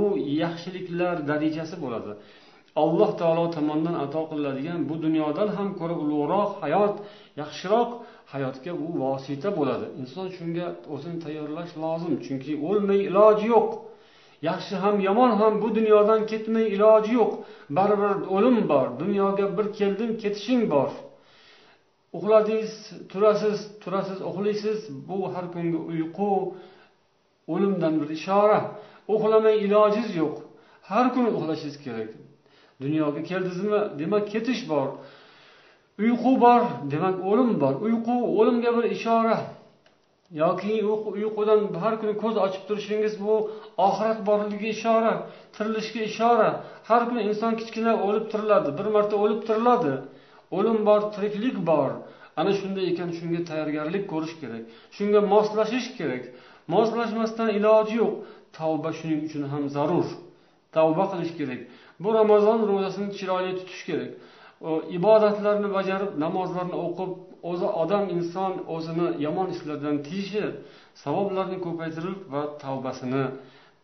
u 0.00 0.02
yaxshiliklar 0.42 1.16
darajasi 1.30 1.76
bo'ladi. 1.84 2.12
Alloh 2.82 3.10
taolo 3.20 3.44
tomonidan 3.56 3.96
ato 4.04 4.22
qilinadigan 4.30 4.80
bu 4.88 4.94
dunyodan 5.04 5.48
ham 5.56 5.68
ko'ra 5.80 5.94
ulug'roq 6.02 6.50
hayot 6.62 6.94
yaxshiroq 7.40 7.90
hayotga 8.32 8.72
u 8.86 8.88
vosita 9.02 9.50
bo'ladi. 9.58 9.86
Inson 10.00 10.28
shunga 10.36 10.66
o'zini 10.94 11.18
tayyorlash 11.24 11.72
lozim 11.82 12.14
chunki 12.26 12.52
o'lmay 12.68 13.00
iloji 13.08 13.46
yo'q. 13.54 13.68
Yaxshi 14.48 14.74
ham 14.82 14.96
yomon 15.08 15.32
ham 15.40 15.52
bu 15.62 15.68
dunyodan 15.78 16.20
ketmay 16.30 16.66
iloji 16.74 17.12
yo'q. 17.20 17.32
Baribir 17.76 18.12
o'lim 18.36 18.56
bor 18.72 18.86
dunyoga 19.02 19.46
bir 19.56 19.66
keldim 19.78 20.10
ketishing 20.22 20.62
bor. 20.74 20.90
Uxladingiz 22.16 22.74
turasiz 23.12 23.58
turasiz 23.82 24.18
uxlaysiz 24.28 24.78
bu 25.08 25.18
har 25.34 25.44
kungi 25.54 25.80
uyqu 25.90 26.30
o'limdan 27.52 27.94
bir 28.00 28.08
ishora. 28.18 28.60
Uxlamay 29.14 29.56
ilojingiz 29.64 30.12
yo'q. 30.22 30.34
Har 30.90 31.06
kuni 31.14 31.28
uxlashingiz 31.36 31.76
kerak. 31.84 32.10
Dunyoga 32.82 33.20
keldingizmi 33.30 33.80
demak 34.00 34.24
ketish 34.32 34.62
bor. 34.72 34.88
Uyqu 36.02 36.32
bor 36.44 36.62
demak 36.92 37.16
o'lim 37.30 37.50
bor. 37.62 37.74
Uyqu 37.86 38.14
o'limga 38.38 38.70
bir 38.76 38.84
ishora. 38.96 39.38
Yoki 40.42 40.74
uyqudan 41.20 41.60
har 41.82 41.94
kuni 42.00 42.14
ko'z 42.22 42.36
ochib 42.44 42.62
turishingiz 42.68 43.14
bu 43.24 43.34
oxirat 43.86 44.18
borligiga 44.28 44.68
ishora 44.76 45.12
tirilishga 45.54 46.00
ishora. 46.10 46.48
Har 46.88 47.02
kuni 47.08 47.22
inson 47.30 47.52
kichkina 47.60 47.92
o'lib 48.06 48.26
tiriladi 48.32 48.70
bir 48.78 48.86
marta 48.96 49.14
o'lib 49.24 49.40
tiriladi 49.48 49.94
o'lim 50.56 50.78
bor 50.88 51.00
tiriklik 51.14 51.56
bor. 51.70 51.90
Ana 52.40 52.52
shunday 52.60 52.84
ekan 52.92 53.10
shunga 53.18 53.40
tayyorgarlik 53.50 54.04
ko'rish 54.12 54.34
kerak 54.42 54.62
shunga 54.96 55.20
moslashish 55.32 55.88
kerak. 55.98 56.22
Moslashmasdan 56.74 57.48
iloji 57.58 57.94
yo'q. 58.02 58.14
Tavba 58.58 58.90
shuning 58.98 59.20
uchun 59.26 59.44
ham 59.52 59.64
zarur. 59.76 60.08
Tavba 60.76 61.04
qilish 61.12 61.32
kerak. 61.38 61.60
Bu 62.02 62.08
ramazon 62.18 62.58
ro'zasini 62.70 63.08
chiroyli 63.18 63.52
tutish 63.58 63.82
kerak. 63.88 64.10
Ibodatlarni 64.98 65.68
bajarib 65.78 66.10
namozlarni 66.24 66.76
o'qib 66.86 67.10
o'zi 67.50 67.68
odam 67.82 68.04
inson 68.16 68.52
o'zini 68.74 69.08
yomon 69.26 69.48
ishlardan 69.54 69.96
tiyishi 70.06 70.44
savoblarni 71.04 71.58
ko'paytirib 71.66 72.18
va 72.32 72.42
tavbasini 72.64 73.24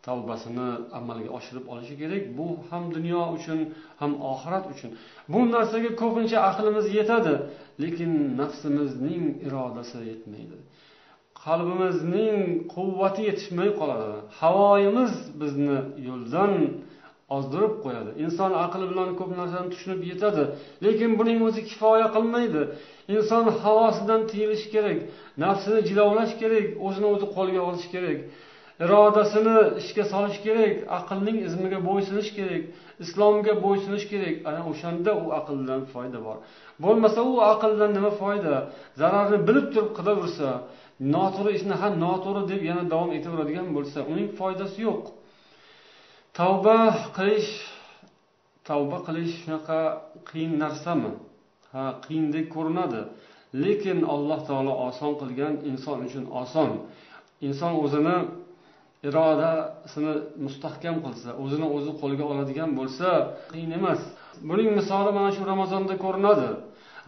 tavbasini 0.07 0.69
amalga 0.99 1.29
oshirib 1.37 1.65
olishi 1.73 1.95
kerak. 2.01 2.23
Bu 2.37 2.47
ham 2.69 2.83
dunyo 2.95 3.21
uchun 3.37 3.59
ham 3.99 4.11
oxirat 4.31 4.65
uchun. 4.73 4.91
Bu 5.33 5.39
narsaga 5.55 5.91
ko'pincha 6.01 6.37
aqlimiz 6.49 6.85
yetadi 6.97 7.33
lekin 7.83 8.11
nafsimizning 8.41 9.23
irodasi 9.47 9.99
yetmaydi. 10.11 10.57
Qalbimizning 11.45 12.37
quvvati 12.75 13.21
yetishmay 13.29 13.69
qoladi. 13.79 14.09
Havoyimiz 14.39 15.13
bizni 15.41 15.77
yo'ldan 16.07 16.53
ozdirib 17.35 17.75
qo'yadi. 17.83 18.11
Inson 18.23 18.51
aqli 18.65 18.85
bilan 18.91 19.09
ko'p 19.19 19.31
narsani 19.39 19.67
tushunib 19.73 20.01
yetadi 20.11 20.43
lekin 20.85 21.11
buning 21.19 21.39
o'zi 21.47 21.61
kifoya 21.69 22.07
qilmaydi. 22.15 22.61
Inson 23.15 23.45
havosidan 23.61 24.21
tiyilishi 24.31 24.67
kerak 24.75 24.99
nafsini 25.43 25.79
jilovlash 25.89 26.33
kerak 26.41 26.67
o'zini 26.85 27.07
o'zi 27.13 27.27
qo'lga 27.35 27.61
olish 27.69 27.87
kerak 27.95 28.19
irodasini 28.83 29.57
ishga 29.81 30.03
solish 30.13 30.39
kerak 30.45 30.73
aqlning 30.97 31.37
izmiga 31.47 31.79
bo'ysunish 31.89 32.29
kerak 32.37 32.63
islomga 33.03 33.53
bo'ysunish 33.65 34.05
kerak. 34.11 34.35
Ana 34.49 34.61
o'shanda 34.71 35.11
u 35.23 35.25
aqldan 35.39 35.81
foyda 35.93 36.19
bor. 36.27 36.37
Bo'lmasa 36.83 37.21
u 37.31 37.33
aqldan 37.51 37.91
nima 37.97 38.11
foyda? 38.21 38.53
Zararni 39.01 39.37
bilib 39.47 39.67
turib 39.73 39.91
qilaversa 39.97 40.49
noto'g'ri 41.15 41.51
ishni 41.57 41.75
ha 41.81 41.87
noto'g'ri 42.03 42.41
deb 42.51 42.61
yana 42.69 42.83
davom 42.93 43.11
etaveradigan 43.17 43.67
bo'lsa 43.77 43.99
uning 44.11 44.27
foydasi 44.39 44.79
yo'q. 44.87 45.03
Tavba 46.37 46.77
qilish 47.17 47.51
tavba 48.67 48.97
qilish 49.07 49.33
shunaqa 49.41 49.79
qiyin 50.29 50.53
narsami? 50.63 51.11
Ha 51.73 51.83
qiyindek 52.05 52.45
ko'rinadi. 52.55 53.01
Lekin 53.63 53.99
alloh 54.13 54.39
taolo 54.49 54.73
oson 54.87 55.11
qilgan 55.21 55.53
inson 55.69 55.97
uchun 56.07 56.25
oson. 56.41 56.69
Inson 57.47 57.73
o'zini 57.83 58.17
irodasini 59.07 60.13
mustahkam 60.45 60.95
qilsa 61.05 61.29
o'zini 61.43 61.67
o'zi 61.77 61.91
qo'lga 62.01 62.25
oladigan 62.31 62.69
bo'lsa 62.79 63.09
qiyin 63.51 63.71
emas. 63.79 64.01
Buning 64.49 64.69
misoli 64.79 65.11
mana 65.17 65.29
shu 65.35 65.43
ramazonda 65.53 65.95
ko'rinadi. 66.03 66.49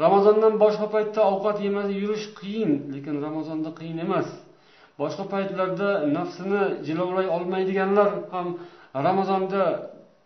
Ramazondan 0.06 0.54
boshqa 0.64 0.88
paytda 0.96 1.22
ovqat 1.32 1.58
yemay 1.66 1.88
yurish 2.02 2.26
qiyin 2.40 2.72
lekin 2.94 3.16
ramazonda 3.26 3.70
qiyin 3.80 3.98
emas. 4.06 4.28
Boshqa 5.02 5.24
paytlarda 5.34 5.90
nafsini 6.18 6.64
jilovlay 6.88 7.28
olmaydiganlar 7.36 8.10
ham 8.34 8.48
ramazonda 9.08 9.64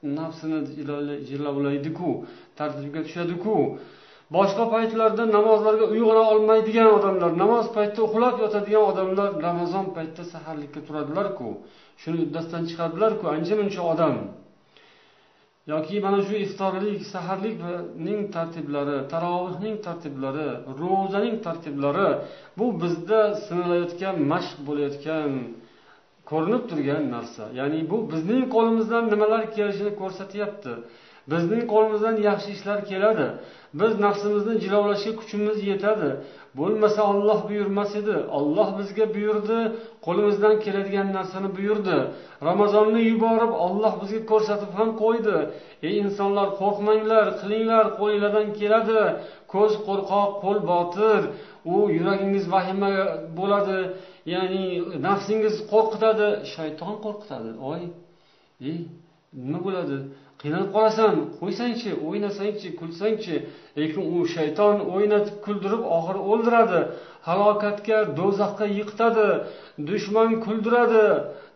nafsini 0.04 0.60
jilovlaydiku 1.30 2.10
tartibga 2.58 3.02
tushadiku. 3.08 3.56
Boshqa 4.36 4.66
paytlarda 4.74 5.24
namozlarga 5.38 5.86
uyg'ona 5.94 6.24
olmaydigan 6.34 6.90
odamlar 6.98 7.32
namoz 7.44 7.66
paytida 7.78 8.02
uxlab 8.08 8.36
yotadigan 8.44 8.84
odamlar 8.92 9.30
ramazon 9.48 9.86
paytida 9.96 10.24
saharlikka 10.34 10.80
turadilarku. 10.88 11.50
Shuni 12.02 12.18
uddasidan 12.26 12.64
chiqadilarku 12.70 13.26
ancha 13.36 13.54
muncha 13.60 13.82
odam. 13.94 14.16
Yoki 15.72 15.98
mana 16.06 16.20
shu 16.28 16.36
iftorlik 16.46 17.02
saharlikning 17.14 18.22
tartiblari 18.36 18.98
tarovihning 19.12 19.76
tartiblari 19.86 20.48
ro'zaning 20.82 21.36
tartiblari 21.46 22.10
bu 22.58 22.66
bizda 22.82 23.22
sinalayotgan 23.46 24.16
mashq 24.32 24.58
bo'layotgan 24.68 25.30
ko'rinib 26.32 26.64
turgan 26.70 27.04
narsa. 27.16 27.44
Ya'ni 27.60 27.80
bu 27.92 27.98
bizning 28.12 28.44
qo'limizdan 28.56 29.04
nimalar 29.14 29.44
kelishini 29.56 29.92
ko'rsatyapti. 30.02 30.74
Bizning 31.32 31.64
qo'limizdan 31.74 32.16
yaxshi 32.30 32.50
ishlar 32.58 32.80
keladi. 32.92 33.28
Biz 33.80 33.92
nafsimizni 34.06 34.56
jilovlashga 34.64 35.12
kuchimiz 35.20 35.58
yetadi. 35.72 36.10
Bo'lmasa 36.60 37.02
olloh 37.12 37.40
buyurmas 37.50 37.92
edi. 38.02 38.16
Olloh 38.38 38.70
bizga 38.80 39.06
buyurdi 39.16 39.60
qo'limizdan 40.06 40.56
keladigan 40.66 41.08
narsani 41.18 41.50
buyurdi. 41.58 41.98
Ramazonni 42.50 43.02
yuborib 43.12 43.54
olloh 43.66 43.94
bizga 44.02 44.22
ko'rsatib 44.32 44.72
ham 44.80 44.90
qo'ydi. 45.04 45.38
Ey 45.88 45.96
insonlar 46.04 46.48
qo'rqmanglar 46.62 47.26
qilinglar 47.42 47.86
qo'linglardan 48.00 48.48
keladi. 48.60 49.02
Ko'z 49.54 49.74
qo'rqoq 49.88 50.30
qo'l 50.44 50.60
botir. 50.72 51.22
U 51.74 51.76
yuragingiz 51.98 52.46
vahima 52.54 52.92
bo'ladi. 53.40 53.80
Ya'ni 54.34 54.64
nafsingiz 55.08 55.56
qo'rqitadi 55.72 56.28
shayton 56.54 56.94
qo'rqitadi. 57.06 57.52
Oy 57.72 57.82
ey 58.70 58.78
nima 59.46 59.60
bo'ladi? 59.68 59.98
Qiynalib 60.42 60.72
qolasan 60.76 61.14
qo'ysangchi 61.40 61.92
o'ynasangchi 62.08 62.70
kulsangchi. 62.80 63.36
Lekin 63.78 64.02
u 64.16 64.18
shayton 64.36 64.76
o'ynatib 64.94 65.36
kuldirib 65.46 65.84
oxiri 65.98 66.22
o'ldiradi. 66.32 66.80
Halokatga 67.28 67.98
do'zaxga 68.20 68.68
yiqitadi 68.78 69.28
dushman 69.90 70.30
kuldiradi. 70.46 71.06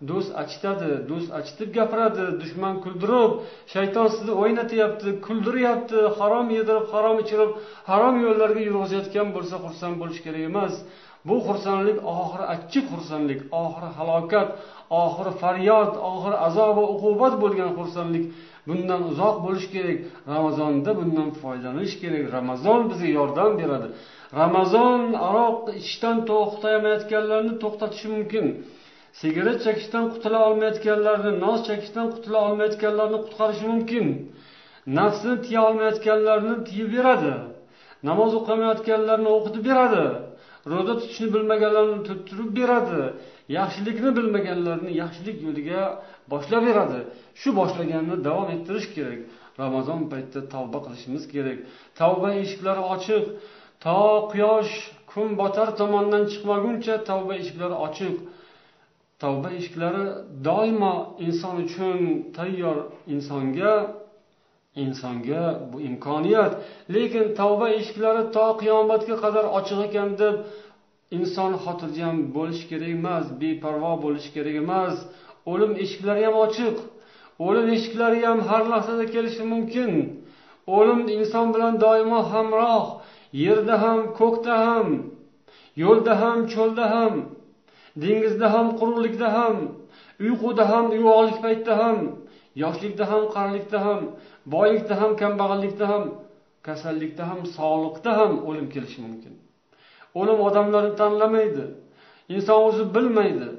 Do'st 0.10 0.32
achitadi 0.43 0.89
do'st 1.10 1.30
achitib 1.39 1.69
gapiradi 1.78 2.25
dushman 2.41 2.75
kuldirib. 2.84 3.32
Shayton 3.73 4.08
sizni 4.15 4.34
o'ynatyapti 4.41 5.10
kuldiryapti. 5.28 5.99
Harom 6.19 6.47
yedirib 6.58 6.86
harom 6.93 7.17
ichirib 7.23 7.51
harom 7.89 8.15
yo'llarga 8.25 8.62
yurg'izayotgan 8.67 9.28
bo'lsa 9.36 9.56
xursand 9.65 9.95
bo'lish 10.01 10.19
kerak 10.25 10.43
emas. 10.51 10.73
Bu 11.28 11.36
xursandlik 11.48 11.98
oxiri 12.14 12.46
achchiq 12.54 12.86
xursandlik 12.94 13.42
oxiri 13.64 13.90
halokat 13.98 14.50
oxiri 15.04 15.32
faryod 15.42 15.94
oxiri 16.12 16.38
azob 16.48 16.72
va 16.78 16.86
uqubat 16.96 17.34
bo'lgan 17.44 17.72
xursandlik 17.80 18.26
bundan 18.68 19.02
uzoq 19.12 19.36
bo'lish 19.46 19.68
kerak. 19.76 19.98
Ramazonda 20.34 20.92
bundan 21.00 21.30
foydalanish 21.42 21.96
kerak. 22.02 22.24
Ramazon 22.38 22.82
bizga 22.90 23.10
yordam 23.20 23.52
beradi. 23.62 23.88
Ramazon 24.42 25.02
aroq 25.28 25.60
ichishdan 25.80 26.18
to'xtamayotganlarni 26.30 27.54
to'xtatishi 27.64 28.08
mumkin. 28.16 28.46
Sigaret 29.20 29.60
chekishdan 29.66 30.06
qutula 30.14 30.40
olmayotganlarni 30.48 31.32
noz 31.46 31.60
chekishdan 31.68 32.08
qutula 32.14 32.40
olmayotganlarni 32.48 33.20
qutqarishi 33.26 33.66
mumkin. 33.74 34.06
Nafsini 34.98 35.36
tiya 35.46 35.62
olmayotganlarni 35.70 36.56
tiyib 36.68 36.90
beradi. 36.96 37.34
Namoz 38.10 38.32
o'qimayotganlarni 38.40 39.30
o'qitib 39.38 39.64
beradi. 39.70 40.04
Ro'za 40.71 40.93
tutishni 40.99 41.28
bilmaganlarni 41.36 41.99
tuttirib 42.10 42.49
beradi. 42.60 43.01
Yaxshilikni 43.60 44.10
bilmaganlarni 44.17 44.91
yaxshilik 45.01 45.38
yo'liga 45.47 45.82
boshlab 46.32 46.63
beradi. 46.69 46.99
Shu 47.39 47.49
boshlaganni 47.60 48.15
davom 48.28 48.47
ettirish 48.56 48.88
kerak. 48.95 49.19
Ramazon 49.62 50.01
paytida 50.12 50.41
tavba 50.56 50.80
qilishimiz 50.86 51.23
kerak. 51.34 51.60
Tavba 51.99 52.30
eshiklari 52.43 52.84
ochiq. 52.95 53.25
To 53.84 53.97
quyosh 54.32 54.73
kun 55.12 55.28
botar 55.41 55.67
tomondan 55.80 56.23
chiqmaguncha 56.32 56.95
tavba 57.10 57.34
eshiklari 57.41 57.75
ochiq. 57.88 58.15
Tavba 59.23 59.49
eshiklari 59.60 60.04
doimo 60.47 60.95
inson 61.28 61.56
uchun 61.65 61.99
tayyor 62.38 62.78
insonga 63.13 63.73
insonga 64.84 65.44
bu 65.74 65.78
imkoniyat. 65.90 66.54
Lekin 66.94 67.26
tavba 67.40 67.68
eshiklari 67.80 68.24
to 68.36 68.48
qiyomatga 68.62 69.16
qadar 69.24 69.46
ochiq 69.58 69.80
ekan 69.88 70.10
deb 70.22 70.36
inson 71.18 71.52
xotirjam 71.64 72.16
bo'lishi 72.36 72.66
kerak 72.72 72.92
emas 72.98 73.26
beparvo 73.42 73.94
bo'lishi 74.06 74.30
kerak 74.36 74.56
emas. 74.64 74.96
O'lim 75.52 75.72
eshiklari 75.84 76.24
ham 76.28 76.36
ochiq. 76.46 76.76
O'lim 77.48 77.68
eshiklari 77.76 78.20
ham 78.28 78.40
har 78.50 78.64
lahzada 78.74 79.06
kelishi 79.14 79.44
mumkin. 79.54 79.92
O'lim 80.78 81.02
inson 81.18 81.48
bilan 81.54 81.74
doimo 81.84 82.20
hamroh 82.32 82.86
yerda 83.44 83.76
ham 83.84 84.00
ko'kda 84.20 84.56
ham 84.66 84.88
yo'lda 85.84 86.14
ham 86.22 86.38
cho'lda 86.54 86.86
ham 86.96 87.14
dengizda 88.02 88.48
ham 88.54 88.68
quruqlikda 88.80 89.28
ham 89.38 89.56
uyquda 90.26 90.64
ham 90.72 90.86
uyg'oqlik 90.96 91.38
paytida 91.46 91.74
ham 91.82 91.98
yoshlikda 92.64 93.06
ham 93.12 93.24
qarilikda 93.36 93.80
ham 93.86 94.02
boylikda 94.54 95.02
ham 95.02 95.12
kambag'allikda 95.22 95.86
ham 95.94 96.04
kasallikda 96.68 97.24
ham 97.30 97.40
sog'liqda 97.58 98.12
ham 98.20 98.32
o'lim 98.50 98.68
kelishi 98.74 99.00
mumkin. 99.06 99.34
O'lim 100.20 100.40
odamlarni 100.48 100.94
tanlamaydi 101.02 101.66
inson 102.36 102.60
o'zi 102.68 102.84
bilmaydi. 102.96 103.50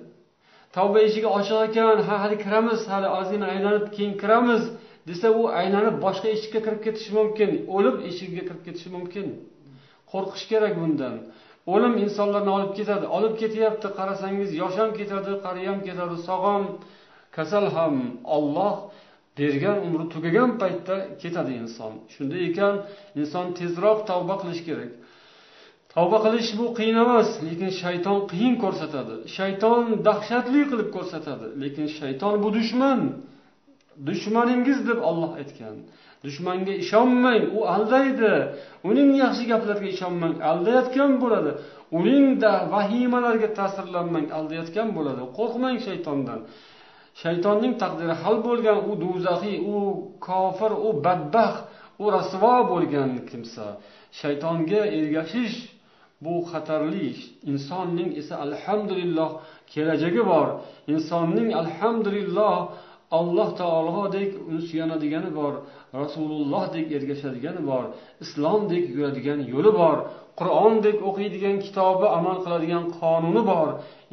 Tavba 0.76 0.98
eshigi 1.06 1.28
ochiq 1.38 1.58
ekan 1.68 1.98
ha 2.08 2.14
hali 2.22 2.36
kiramiz 2.44 2.80
hali 2.92 3.08
ozgina 3.18 3.46
aylanib 3.54 3.86
keyin 3.94 4.14
kiramiz 4.22 4.62
desa 5.08 5.28
u 5.40 5.42
aylanib 5.60 5.96
boshqa 6.04 6.28
eshikka 6.34 6.60
kirib 6.66 6.80
ketishi 6.86 7.12
mumkin 7.18 7.50
o'lim 7.76 7.96
eshigiga 8.08 8.42
kirib 8.48 8.62
ketishi 8.66 8.90
mumkin. 8.96 9.26
Qo'rqish 10.12 10.44
kerak 10.50 10.72
bundan. 10.80 11.14
O'lim 11.74 11.94
insonlarni 12.04 12.50
olib 12.58 12.72
ketadi. 12.78 13.06
Olib 13.16 13.34
ketyapti 13.42 13.88
qarasangiz 13.98 14.50
yosh 14.62 14.76
ham 14.80 14.90
ketadi 14.98 15.32
qari 15.44 15.62
ham 15.70 15.78
ketadi 15.88 16.16
sog' 16.28 16.44
ham 16.50 16.64
kasal 17.36 17.64
ham 17.76 17.94
olloh 18.36 18.74
bergan 19.38 19.78
umri 19.86 20.04
tugagan 20.14 20.50
paytda 20.60 20.96
ketadi 21.22 21.52
inson. 21.62 21.92
Shunday 22.14 22.42
ekan 22.50 22.74
inson 23.20 23.46
tezroq 23.58 23.98
tavba 24.10 24.34
qilish 24.42 24.62
kerak. 24.68 24.92
Tavba 25.94 26.18
qilish 26.24 26.50
bu 26.58 26.66
qiyin 26.78 26.96
emas 27.04 27.28
lekin 27.48 27.70
shayton 27.82 28.18
qiyin 28.30 28.54
ko'rsatadi. 28.62 29.14
Shayton 29.36 29.82
dahshatli 30.06 30.62
qilib 30.70 30.88
ko'rsatadi 30.96 31.46
lekin 31.62 31.86
shayton 31.98 32.34
bu 32.42 32.48
dushman. 32.58 33.00
Dushmaningiz 34.08 34.78
deb 34.88 34.98
olloh 35.08 35.32
aytgan. 35.40 35.76
Dushmanga 36.24 36.74
ishonmang 36.82 37.42
u 37.58 37.60
aldaydi. 37.74 38.32
Uning 38.88 39.10
yaxshi 39.22 39.44
gaplariga 39.52 39.88
ishonmang 39.96 40.34
aldayotgan 40.50 41.12
bo'ladi. 41.22 41.50
Uning 41.98 42.26
vahimalariga 42.74 43.48
ta'sirlanmang 43.58 44.26
aldayotgan 44.38 44.88
bo'ladi. 44.96 45.22
Qo'rqmang 45.38 45.76
shaytondan. 45.86 46.40
Shaytonning 47.22 47.74
taqdiri 47.82 48.14
hal 48.22 48.36
bo'lgan 48.46 48.78
u 48.90 48.92
do'zaxiy 49.02 49.56
u 49.74 49.76
kofir 50.26 50.72
u 50.86 50.88
badbaxt 51.04 51.64
u 52.02 52.04
rasvo 52.16 52.54
bo'lgan 52.72 53.10
kimsa. 53.30 53.66
Shaytonga 54.20 54.82
ergashish 54.98 55.56
bu 56.24 56.34
xatarli 56.50 57.08
insonning 57.52 58.10
esa 58.20 58.34
alhamdulillah 58.46 59.28
kelajagi 59.72 60.22
bor. 60.32 60.48
Insonning 60.94 61.48
alhamdulillah 61.62 62.54
alloh 63.18 63.48
taolodek 63.62 64.30
suyanadigani 64.68 65.30
bor. 65.40 65.54
Rasulullohdek 66.00 66.86
ergashadigani 66.96 67.62
bor 67.70 67.84
islomdek 68.24 68.84
yuradigan 68.94 69.40
yo'li 69.52 69.72
bor 69.80 69.96
qur'ondek 70.40 70.96
o'qiydigan 71.08 71.56
kitobi 71.64 72.06
amal 72.18 72.36
qiladigan 72.44 72.84
qonuni 72.98 73.42
bor. 73.52 73.68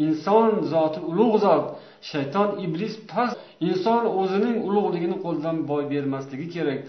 Inson 0.05 0.49
zoti 0.71 0.99
ulug' 1.11 1.37
zot 1.45 1.65
shayton 2.11 2.49
iblis 2.65 2.95
past. 3.11 3.37
Inson 3.69 4.03
o'zining 4.21 4.57
ulug'ligini 4.67 5.17
qo'ldan 5.25 5.57
boy 5.69 5.83
bermasligi 5.93 6.47
kerak. 6.55 6.79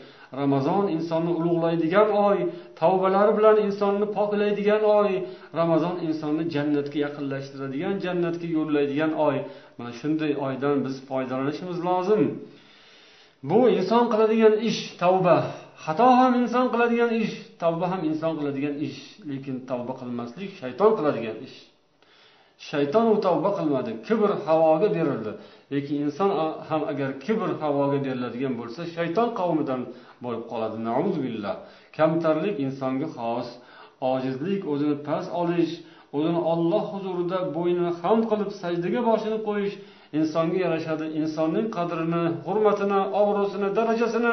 Ramazon 0.40 0.84
insonni 0.96 1.32
ulug'laydigan 1.40 2.08
oy 2.28 2.38
tavbalari 2.80 3.32
bilan 3.38 3.56
insonni 3.66 4.06
poklaydigan 4.18 4.82
oy 5.00 5.10
ramazon 5.60 5.96
insonni 6.08 6.44
jannatga 6.54 6.98
yaqinlashtiradigan 7.06 7.94
jannatga 8.04 8.46
yo'llaydigan 8.56 9.12
oy. 9.28 9.36
Mana 9.78 9.92
shunday 10.00 10.32
oydan 10.46 10.76
biz 10.86 10.96
foydalanishimiz 11.08 11.78
lozim. 11.88 12.22
Bu 13.48 13.58
inson 13.78 14.04
qiladigan 14.12 14.54
ish 14.68 14.80
tavba. 15.02 15.36
Xato 15.84 16.08
ham 16.20 16.32
inson 16.42 16.66
qiladigan 16.72 17.10
ish 17.22 17.34
tavba 17.62 17.86
ham 17.92 18.00
inson 18.10 18.32
qiladigan 18.38 18.74
ish. 18.86 19.00
Lekin 19.30 19.56
tavba 19.70 19.92
qilmaslik 20.00 20.50
shayton 20.60 20.90
qiladigan 20.98 21.36
ish. 21.46 21.56
Shayton 22.70 23.06
u 23.12 23.16
tavba 23.26 23.50
qilmadi. 23.58 23.90
Kibr 24.06 24.30
havoga 24.46 24.88
berildi. 24.96 25.32
Lekin 25.72 25.96
inson 26.06 26.30
ham 26.68 26.82
agar 26.92 27.10
kibr 27.24 27.48
havoga 27.62 27.98
beriladigan 28.06 28.54
bo'lsa 28.60 28.80
shayton 28.96 29.28
qavmidan 29.40 29.80
bo'lib 30.24 30.44
qoladi. 30.50 30.76
Billah. 31.24 31.54
Kamtarlik 31.96 32.56
insonga 32.66 33.08
xos. 33.16 33.48
Ojizlik 34.12 34.62
o'zini 34.72 34.96
past 35.06 35.28
olish 35.40 35.72
o'zini 36.16 36.40
olloh 36.52 36.84
huzurida 36.94 37.38
bo'ynini 37.56 37.92
xam 38.00 38.18
qilib 38.30 38.50
sajdaga 38.62 39.00
boshini 39.10 39.38
qo'yish 39.48 39.74
insonga 40.18 40.58
yarashadi. 40.64 41.04
Insonning 41.20 41.66
qadrini 41.76 42.22
hurmatini 42.46 43.00
obro'sini 43.20 43.68
darajasini 43.78 44.32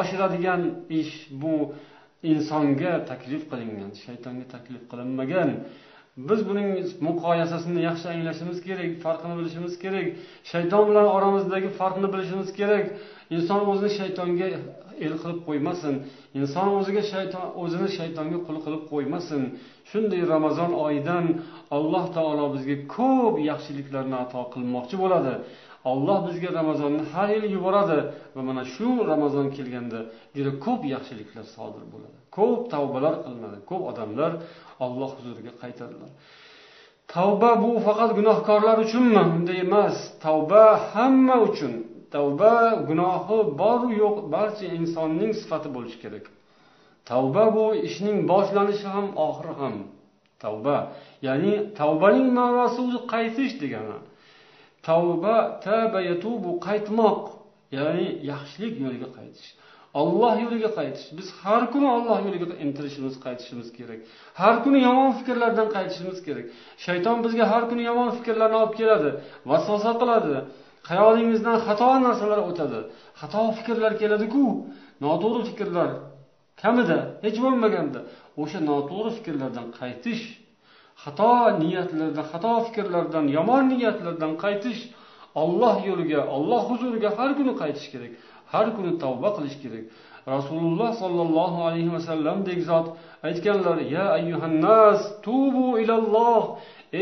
oshiradigan 0.00 0.62
ish 1.00 1.14
bu. 1.42 1.54
Insonga 2.32 2.92
taklif 3.10 3.42
qilingan 3.50 3.90
shaytonga 4.04 4.44
taklif 4.54 4.82
qilinmagan. 4.90 5.50
Biz 6.28 6.40
buning 6.48 6.68
muqoyasasini 7.06 7.80
yaxshi 7.88 8.06
anglashimiz 8.14 8.58
kerak 8.66 8.90
farqini 9.04 9.34
bilishimiz 9.38 9.74
kerak. 9.84 10.06
Shayton 10.52 10.82
bilan 10.88 11.06
oramizdagi 11.16 11.68
farqni 11.80 12.08
bilishimiz 12.14 12.48
kerak. 12.58 12.84
Inson 13.36 13.60
o'zini 13.72 13.90
shaytonga 13.98 14.46
el 15.06 15.14
qilib 15.22 15.40
qo'ymasin. 15.48 15.94
Inson 16.40 16.68
o'ziga 16.78 17.02
shayton 17.12 17.46
o'zini 17.62 17.88
shaytonga 17.98 18.38
qul 18.46 18.56
qilib 18.64 18.82
qo'ymasin. 18.92 19.42
Shunday 19.90 20.22
ramazon 20.34 20.72
oyidan 20.86 21.24
alloh 21.76 22.04
taolo 22.16 22.46
bizga 22.54 22.76
ko'p 22.96 23.34
yaxshiliklarni 23.50 24.16
ato 24.24 24.40
qilmoqchi 24.54 24.96
bo'ladi. 25.02 25.34
Olloh 25.92 26.18
bizga 26.28 26.50
ramazonni 26.60 27.02
har 27.12 27.28
yili 27.34 27.48
yuboradi 27.56 27.98
va 28.34 28.42
mana 28.48 28.62
shu 28.74 28.88
ramazon 29.12 29.46
kelganda 29.56 30.00
juda 30.36 30.52
ko'p 30.64 30.82
yaxshiliklar 30.94 31.44
sodir 31.56 31.84
bo'ladi. 31.92 32.16
Ko'p 32.36 32.60
tavbalar 32.74 33.14
qilinadi 33.24 33.58
ko'p 33.70 33.82
odamlar 33.90 34.32
olloh 34.84 35.10
huzuriga 35.16 35.52
qaytadilar 35.62 36.10
tavba 37.14 37.50
bu 37.62 37.70
faqat 37.86 38.10
gunohkorlar 38.18 38.76
uchunmi? 38.84 39.22
Unday 39.36 39.58
emas. 39.66 39.96
Tavba 40.26 40.64
hamma 40.92 41.36
uchun. 41.48 41.72
Tavba 42.14 42.54
gunohi 42.88 43.38
boru 43.60 43.88
yo'q 44.02 44.16
barcha 44.34 44.66
insonning 44.78 45.32
sifati 45.40 45.68
bo'lishi 45.76 45.98
kerak. 46.04 46.24
Tavba 47.08 47.44
bu 47.56 47.64
ishning 47.88 48.18
boshlanishi 48.32 48.88
ham 48.94 49.06
oxiri 49.26 49.54
ham 49.60 49.74
tavba. 50.42 50.76
Ya'ni 51.26 51.52
tavbaning 51.80 52.28
ma'nosi 52.38 52.78
o'zi 52.86 52.98
qaytish 53.12 53.54
degani. 53.62 53.98
Tavba 54.88 55.36
taba 55.66 56.00
yatubu 56.10 56.50
qaytmoq 56.66 57.20
ya'ni 57.76 58.06
yaxshilik 58.30 58.74
yo'liga 58.84 59.08
qaytish. 59.18 59.48
Olloh 60.00 60.34
yo'liga 60.44 60.70
qaytish. 60.78 61.06
Biz 61.18 61.28
har 61.42 61.62
kuni 61.72 61.86
olloh 61.96 62.18
yo'liga 62.26 62.46
intilishimiz 62.64 63.14
qaytishimiz 63.24 63.68
kerak. 63.78 64.00
Har 64.40 64.54
kuni 64.64 64.78
yomon 64.86 65.10
fikrlardan 65.18 65.68
qaytishimiz 65.76 66.18
kerak. 66.26 66.46
Shayton 66.84 67.16
bizga 67.24 67.44
har 67.52 67.62
kuni 67.70 67.82
yomon 67.90 68.10
fikrlarni 68.16 68.56
olib 68.62 68.74
keladi 68.80 69.10
vasvasa 69.50 69.92
qiladi. 70.00 70.34
Xayolingizdan 70.88 71.56
xato 71.66 71.88
narsalar 72.06 72.40
o'tadi. 72.50 72.80
Xato 73.20 73.42
fikrlar 73.58 73.92
keladiku. 74.02 74.44
Noto'g'ri 75.04 75.42
fikrlar. 75.50 75.90
Kamida? 76.62 76.98
Hech 77.24 77.38
bo'lmaganda 77.44 78.00
o'sha 78.42 78.60
noto'g'ri 78.70 79.10
fikrlardan 79.16 79.68
qaytish 79.80 80.24
xato 81.02 81.32
niyatlardan 81.62 82.26
xato 82.32 82.54
fikrlardan 82.66 83.26
yomon 83.36 83.64
niyatlardan 83.72 84.32
qaytish 84.44 84.80
olloh 85.42 85.76
yo'liga 85.88 86.20
olloh 86.36 86.62
huzuriga 86.70 87.10
har 87.18 87.30
kuni 87.38 87.52
qaytish 87.62 87.88
kerak 87.92 88.12
har 88.52 88.66
kuni 88.76 88.92
tavba 88.98 89.28
qilish 89.36 89.58
kerak. 89.62 89.84
Rasululloh 90.34 90.90
sollallohu 91.02 91.58
alayhi 91.68 91.92
vasallamdek 91.96 92.58
zot 92.70 92.86
aytganlar 93.28 93.78
ya 93.96 94.04
ayyuhannas 94.18 95.00
tubu 95.24 95.66
ilalloh. 95.82 96.42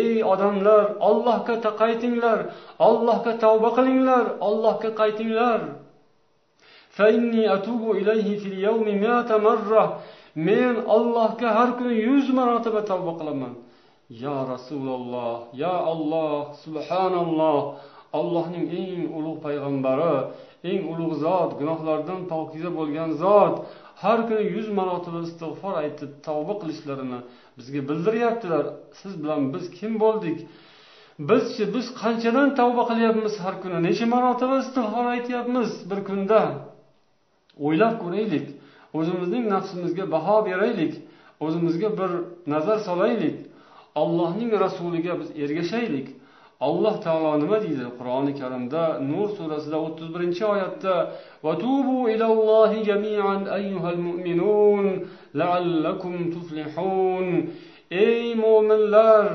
Ey 0.00 0.24
odamlar 0.32 0.84
ollohga 1.08 1.54
qaytinglar 1.82 2.38
ollohga 2.88 3.32
tavba 3.44 3.68
qilinglar 3.76 4.24
ollohga 4.48 4.90
qaytinglar. 5.00 5.60
Men 10.48 10.74
ollohga 10.96 11.48
har 11.58 11.70
kuni 11.78 11.94
yuz 12.08 12.26
marotaba 12.38 12.80
tavba 12.90 13.12
qilaman. 13.18 13.52
Ya 14.24 14.36
rasululloh 14.52 15.36
ya 15.62 15.74
alloh 15.92 16.38
subhanalloh 16.64 17.60
allohning 18.18 18.66
eng 18.80 19.02
ulug' 19.18 19.40
payg'ambari 19.46 20.16
eng 20.70 20.80
ulug' 20.92 21.14
zot 21.24 21.50
gunohlardan 21.60 22.20
pokiza 22.32 22.70
bo'lgan 22.78 23.10
zot 23.22 23.54
har 24.02 24.18
kuni 24.28 24.44
yuz 24.54 24.68
marotaba 24.78 25.20
istig'for 25.28 25.74
aytib 25.82 26.10
tavba 26.26 26.54
qilishlarini 26.60 27.20
bizga 27.58 27.80
bildiryaptilar. 27.88 28.64
Siz 29.00 29.12
bilan 29.22 29.42
biz 29.54 29.64
kim 29.78 29.92
bo'ldik? 30.04 30.38
Bizchi 31.30 31.64
biz 31.74 31.86
qanchadan 32.02 32.48
tavba 32.58 32.82
qilyapmiz? 32.90 33.34
Har 33.44 33.54
kuni 33.62 33.78
necha 33.86 34.06
marotaba 34.14 34.56
istig'for 34.64 35.04
aytyapmiz 35.14 35.70
bir 35.90 36.00
kunda? 36.08 36.42
o'ylab 37.66 37.94
ko'raylik 38.02 38.46
o'zimizning 38.98 39.44
nafsimizga 39.54 40.04
baho 40.14 40.36
beraylik 40.48 40.94
o'zimizga 41.44 41.88
bir 41.98 42.10
nazar 42.54 42.78
solaylik 42.88 43.36
allohning 44.02 44.50
rasuliga 44.64 45.12
biz 45.20 45.28
ergashaylik. 45.44 46.08
Alloh 46.68 46.94
taolo 47.06 47.32
nima 47.42 47.58
deydi 47.64 47.86
qur'oni 47.98 48.32
karimda 48.40 48.82
nur 49.10 49.28
surasida 49.36 49.78
o'ttiz 49.86 50.08
birinchi 50.14 50.42
oyatda 50.54 50.94
vatubu 51.46 51.98
ilallohi 52.14 52.78
jamian 52.88 53.40
ayyuhal 53.58 54.00
mu'minun 54.08 54.86
laallakum 55.40 56.14
tuflihun. 56.34 57.26
Ey 58.04 58.24
mo'minlar 58.44 59.28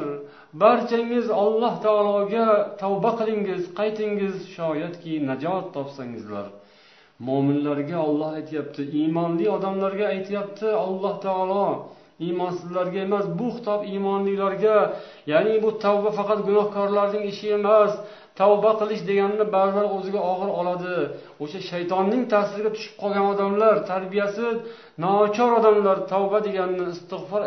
barchangiz 0.64 1.28
alloh 1.44 1.74
taologa 1.86 2.48
tavba 2.82 3.12
qilingiz 3.20 3.62
qaytingiz 3.80 4.36
shoyatki 4.58 5.14
najot 5.30 5.66
topsangizlar. 5.76 6.46
Mo'minlarga 7.28 7.98
olloh 8.08 8.30
aytyapti 8.40 8.82
iymonli 9.00 9.46
odamlarga 9.56 10.06
aytyapti 10.16 10.68
alloh 10.86 11.14
taolo. 11.26 11.68
Iymonsizlarga 12.26 13.00
emas 13.08 13.26
bu 13.40 13.48
xitob 13.56 13.82
iymonlilarga. 13.92 14.78
Ya'ni 15.32 15.56
bu 15.64 15.70
tavba 15.84 16.10
faqat 16.20 16.40
gunohkorlarning 16.48 17.24
ishi 17.32 17.48
emas. 17.60 17.92
Tavba 18.40 18.72
qilish 18.80 19.04
deganni 19.10 19.46
ba'zilar 19.56 19.88
o'ziga 19.98 20.22
og'ir 20.32 20.50
oladi. 20.60 20.96
O'sha 21.44 21.60
shaytonning 21.70 22.24
ta'siriga 22.34 22.72
tushib 22.76 22.96
qolgan 23.02 23.26
odamlar 23.34 23.76
tarbiyasi 23.92 24.46
nochor 25.04 25.52
odamlar 25.60 25.98
tavba 26.14 26.40
deganni 26.48 26.84
istig'for 26.96 27.42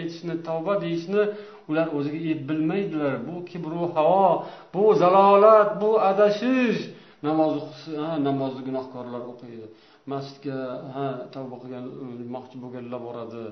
aytishni 0.00 0.34
tavba 0.48 0.74
deyishni 0.82 1.22
ular 1.70 1.86
o'ziga 1.96 2.34
bilmaydilar. 2.48 3.14
Bu 3.26 3.36
kibru 3.50 3.82
havo 3.94 4.28
bu 4.74 4.82
zalolat 5.02 5.70
bu 5.82 5.90
adashish. 6.10 6.80
Namoz 7.26 7.54
namozni 8.26 8.62
gunohkorlar 8.68 9.22
o'qiydi. 9.32 9.66
Masjidga 10.12 10.58
ha 10.94 11.06
tavba 11.34 11.56
qilgan 11.62 11.84
bo'lganlar 12.62 13.00
boradi. 13.08 13.44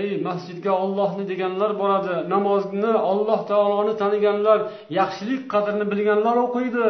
Ey 0.00 0.10
masjidga 0.28 0.72
ollohni 0.84 1.24
deganlar 1.32 1.70
boradi. 1.82 2.14
Namozni 2.34 2.92
olloh 3.10 3.40
taoloni 3.50 3.94
taniganlar 4.02 4.58
yaxshilik 5.00 5.42
qadrini 5.52 5.86
bilganlar 5.92 6.36
o'qiydi. 6.46 6.84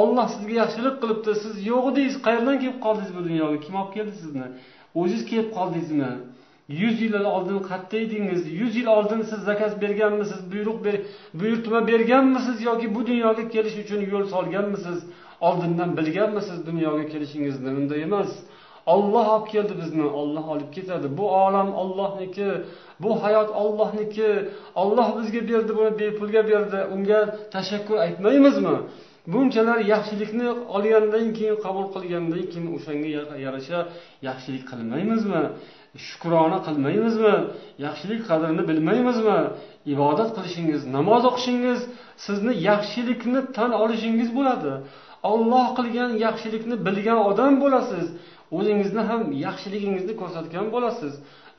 Olloh 0.00 0.26
sizga 0.34 0.54
yaxshilik 0.62 0.96
qilibdi. 1.02 1.32
Siz 1.42 1.54
yo'q 1.70 1.84
edingiz. 1.90 2.16
Qayerdan 2.26 2.56
kelib 2.62 2.78
qoldingiz 2.86 3.12
bu 3.16 3.20
dunyoga? 3.28 3.56
Kim 3.64 3.74
olib 3.80 3.92
keldi 3.96 4.14
sizni? 4.22 4.46
O'zingiz 5.00 5.24
kelib 5.30 5.50
qoldingizmi? 5.58 6.10
Yuz 6.80 6.96
yil 7.04 7.14
oldin 7.36 7.58
qayerda 7.68 7.96
edingiz. 8.06 8.42
Yuz 8.60 8.72
yil 8.78 8.88
oldin 8.96 9.20
siz 9.30 9.40
zakaz 9.50 9.72
berganmisiz? 9.82 10.40
Buyruq 10.52 10.78
ber 10.86 10.96
buyurtma 11.40 11.78
berganmisiz 11.90 12.56
yoki 12.68 12.86
bu 12.94 13.00
dunyoga 13.10 13.44
kelish 13.54 13.76
uchun 13.84 14.00
yo'l 14.12 14.24
solganmisiz? 14.34 14.98
Oldindan 15.40 15.90
bilganmisiz 15.96 16.66
dunyoga 16.66 17.04
kelishingizni? 17.12 17.68
Unday 17.80 18.02
emas. 18.08 18.30
Olloh 18.94 19.26
olib 19.34 19.46
keldi 19.52 19.74
bizni. 19.82 20.04
Olloh 20.20 20.48
olib 20.54 20.70
ketadi. 20.76 21.06
Bu 21.18 21.24
olam 21.30 21.74
ollohniki 21.82 22.48
bu 23.02 23.22
hayot 23.22 23.50
ollohniki 23.62 24.28
olloh 24.74 25.08
bizga 25.18 25.40
berdi 25.50 25.72
buni 25.78 25.98
bepulga 26.00 26.42
berdi. 26.50 26.78
Unga 26.94 27.20
tashakkur 27.54 27.96
aytmaymizmi? 28.06 28.76
Bunchalar 29.32 29.78
yaxshilikni 29.94 30.48
olgandan 30.76 31.26
keyin 31.36 31.56
qabul 31.64 31.86
qilgandan 31.94 32.44
keyin 32.52 32.66
o'shanga 32.76 33.08
yarasha 33.46 33.78
yaxshilik 34.28 34.64
qilmaymizmi? 34.70 35.42
Shukrona 36.06 36.58
qilmaymizmi? 36.66 37.34
Yaxshilik 37.86 38.20
qadrini 38.30 38.62
bilmaymizmi? 38.70 39.38
Ibodat 39.94 40.30
qilishingiz 40.36 40.82
namoz 40.96 41.22
o'qishingiz 41.30 41.80
sizni 42.26 42.52
yaxshilikni 42.70 43.40
tan 43.56 43.70
olishingiz 43.82 44.28
bo'ladi. 44.38 44.72
Olloh 45.32 45.66
qilgan 45.78 46.10
yaxshilikni 46.24 46.76
bilgan 46.86 47.18
odam 47.30 47.52
bo'lasiz. 47.62 48.06
O'zingizni 48.56 49.02
ham 49.10 49.22
yaxshiligingizni 49.46 50.14
ko'rsatgan 50.20 50.66
bo'lasiz. 50.74 51.14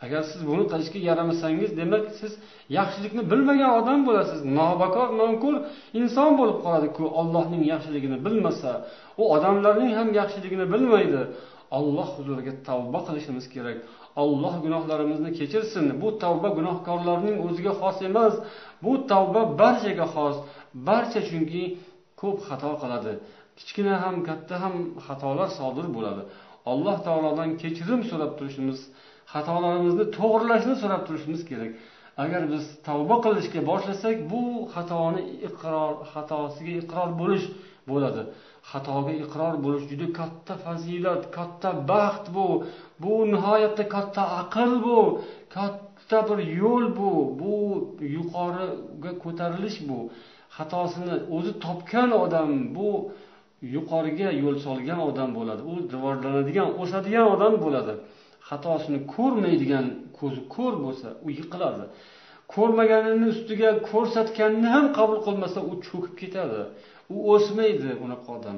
Agar 0.05 0.21
siz 0.31 0.41
buni 0.49 0.63
qilishga 0.71 0.99
yaramasangiz 1.09 1.71
demak 1.79 2.05
siz 2.19 2.31
yaxshilikni 2.77 3.23
bilmagan 3.31 3.71
odam 3.79 3.99
bo'lasiz. 4.07 4.39
Nobakor 4.59 5.07
nonko'r 5.21 5.55
inson 5.99 6.31
bo'lib 6.39 6.57
qoladiku 6.65 7.03
ollohning 7.19 7.63
yaxshiligini 7.73 8.17
bilmasa. 8.25 8.71
U 9.21 9.23
odamlarning 9.35 9.91
ham 9.99 10.07
yaxshiligini 10.19 10.65
bilmaydi. 10.73 11.21
Olloh 11.77 12.09
huzuriga 12.17 12.53
tavba 12.67 12.99
qilishimiz 13.07 13.45
kerak. 13.53 13.77
Olloh 14.23 14.53
gunohlarimizni 14.65 15.31
kechirsin. 15.39 15.85
Bu 16.01 16.09
tavba 16.23 16.49
gunohkorlarning 16.57 17.35
o'ziga 17.45 17.73
xos 17.81 17.97
emas. 18.09 18.33
Bu 18.83 18.93
tavba 19.11 19.41
barchaga 19.61 20.05
xos. 20.15 20.35
Barcha 20.87 21.21
chunki 21.29 21.63
ko'p 22.21 22.37
xato 22.47 22.71
qiladi. 22.81 23.13
Kichkina 23.59 23.95
ham 24.03 24.15
katta 24.27 24.55
ham 24.63 24.75
xatolar 25.05 25.49
sodir 25.59 25.87
bo'ladi. 25.95 26.23
Alloh 26.71 26.97
taolodan 27.07 27.49
kechirim 27.61 28.01
so'rab 28.11 28.31
turishimiz 28.39 28.79
xatolarimizni 29.33 30.05
to'g'irlashni 30.17 30.75
so'rab 30.81 31.01
turishimiz 31.07 31.41
kerak. 31.49 31.71
Agar 32.23 32.41
biz 32.53 32.63
tavba 32.87 33.15
qilishga 33.25 33.61
boshlasak 33.71 34.15
bu 34.31 34.41
xatoni 34.73 35.21
iqror 35.47 35.91
xatosiga 36.11 36.73
iqror 36.81 37.09
bo'lish 37.21 37.45
bo'ladi. 37.89 38.21
Xatoga 38.71 39.13
iqror 39.23 39.53
bo'lish 39.65 39.85
juda 39.91 40.07
katta 40.19 40.53
fazilat 40.65 41.23
katta 41.37 41.69
baxt 41.91 42.25
bu. 42.35 42.47
Bu 43.03 43.13
nihoyatda 43.33 43.83
katta 43.95 44.23
aql 44.41 44.71
bu 44.85 44.99
katta 45.55 46.17
bir 46.29 46.39
yo'l 46.61 46.85
bu. 46.99 47.11
Bu 47.41 47.53
yuqoriga 48.15 49.11
ko'tarilish 49.23 49.77
bu. 49.89 49.99
Xatosini 50.57 51.15
o'zi 51.35 51.51
topgan 51.65 52.09
odam 52.23 52.49
bu 52.75 52.89
yuqoriga 53.75 54.29
yo'l 54.43 54.57
solgan 54.65 54.99
odam 55.09 55.29
bo'ladi. 55.37 55.61
U 55.71 55.73
rivojlanadigan 55.93 56.69
o'sadigan 56.81 57.27
odam 57.35 57.53
bo'ladi. 57.63 57.93
Xatosini 58.49 58.99
ko'rmaydigan 59.15 59.85
ko'zi 60.19 60.41
ko'r 60.55 60.73
bo'lsa 60.83 61.07
u 61.25 61.27
yiqiladi 61.39 61.85
ko'rmaganini 62.53 63.27
ustiga 63.33 63.69
ko'rsatganini 63.89 64.69
ham 64.75 64.85
qabul 64.97 65.19
qilmasa 65.27 65.59
u 65.71 65.73
cho'kib 65.87 66.13
ketadi. 66.21 66.61
U 67.13 67.15
o'smaydi 67.33 67.91
unaqa 68.05 68.29
odam 68.37 68.57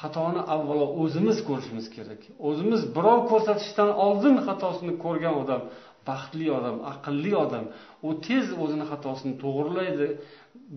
xatoni 0.00 0.40
avvalo 0.54 0.86
o'zimiz 1.02 1.38
ko'rishimiz 1.48 1.86
kerak. 1.96 2.22
O'zimiz 2.48 2.80
birov 2.96 3.20
ko'rsatishdan 3.30 3.90
oldin 4.06 4.34
xatosini 4.46 4.94
ko'rgan 5.04 5.34
odam 5.42 5.62
baxtli 6.08 6.46
odam 6.58 6.76
aqlli 6.92 7.32
odam 7.44 7.64
u 8.06 8.08
tez 8.26 8.46
o'zini 8.62 8.84
xatosini 8.90 9.34
to'g'rilaydi. 9.42 10.06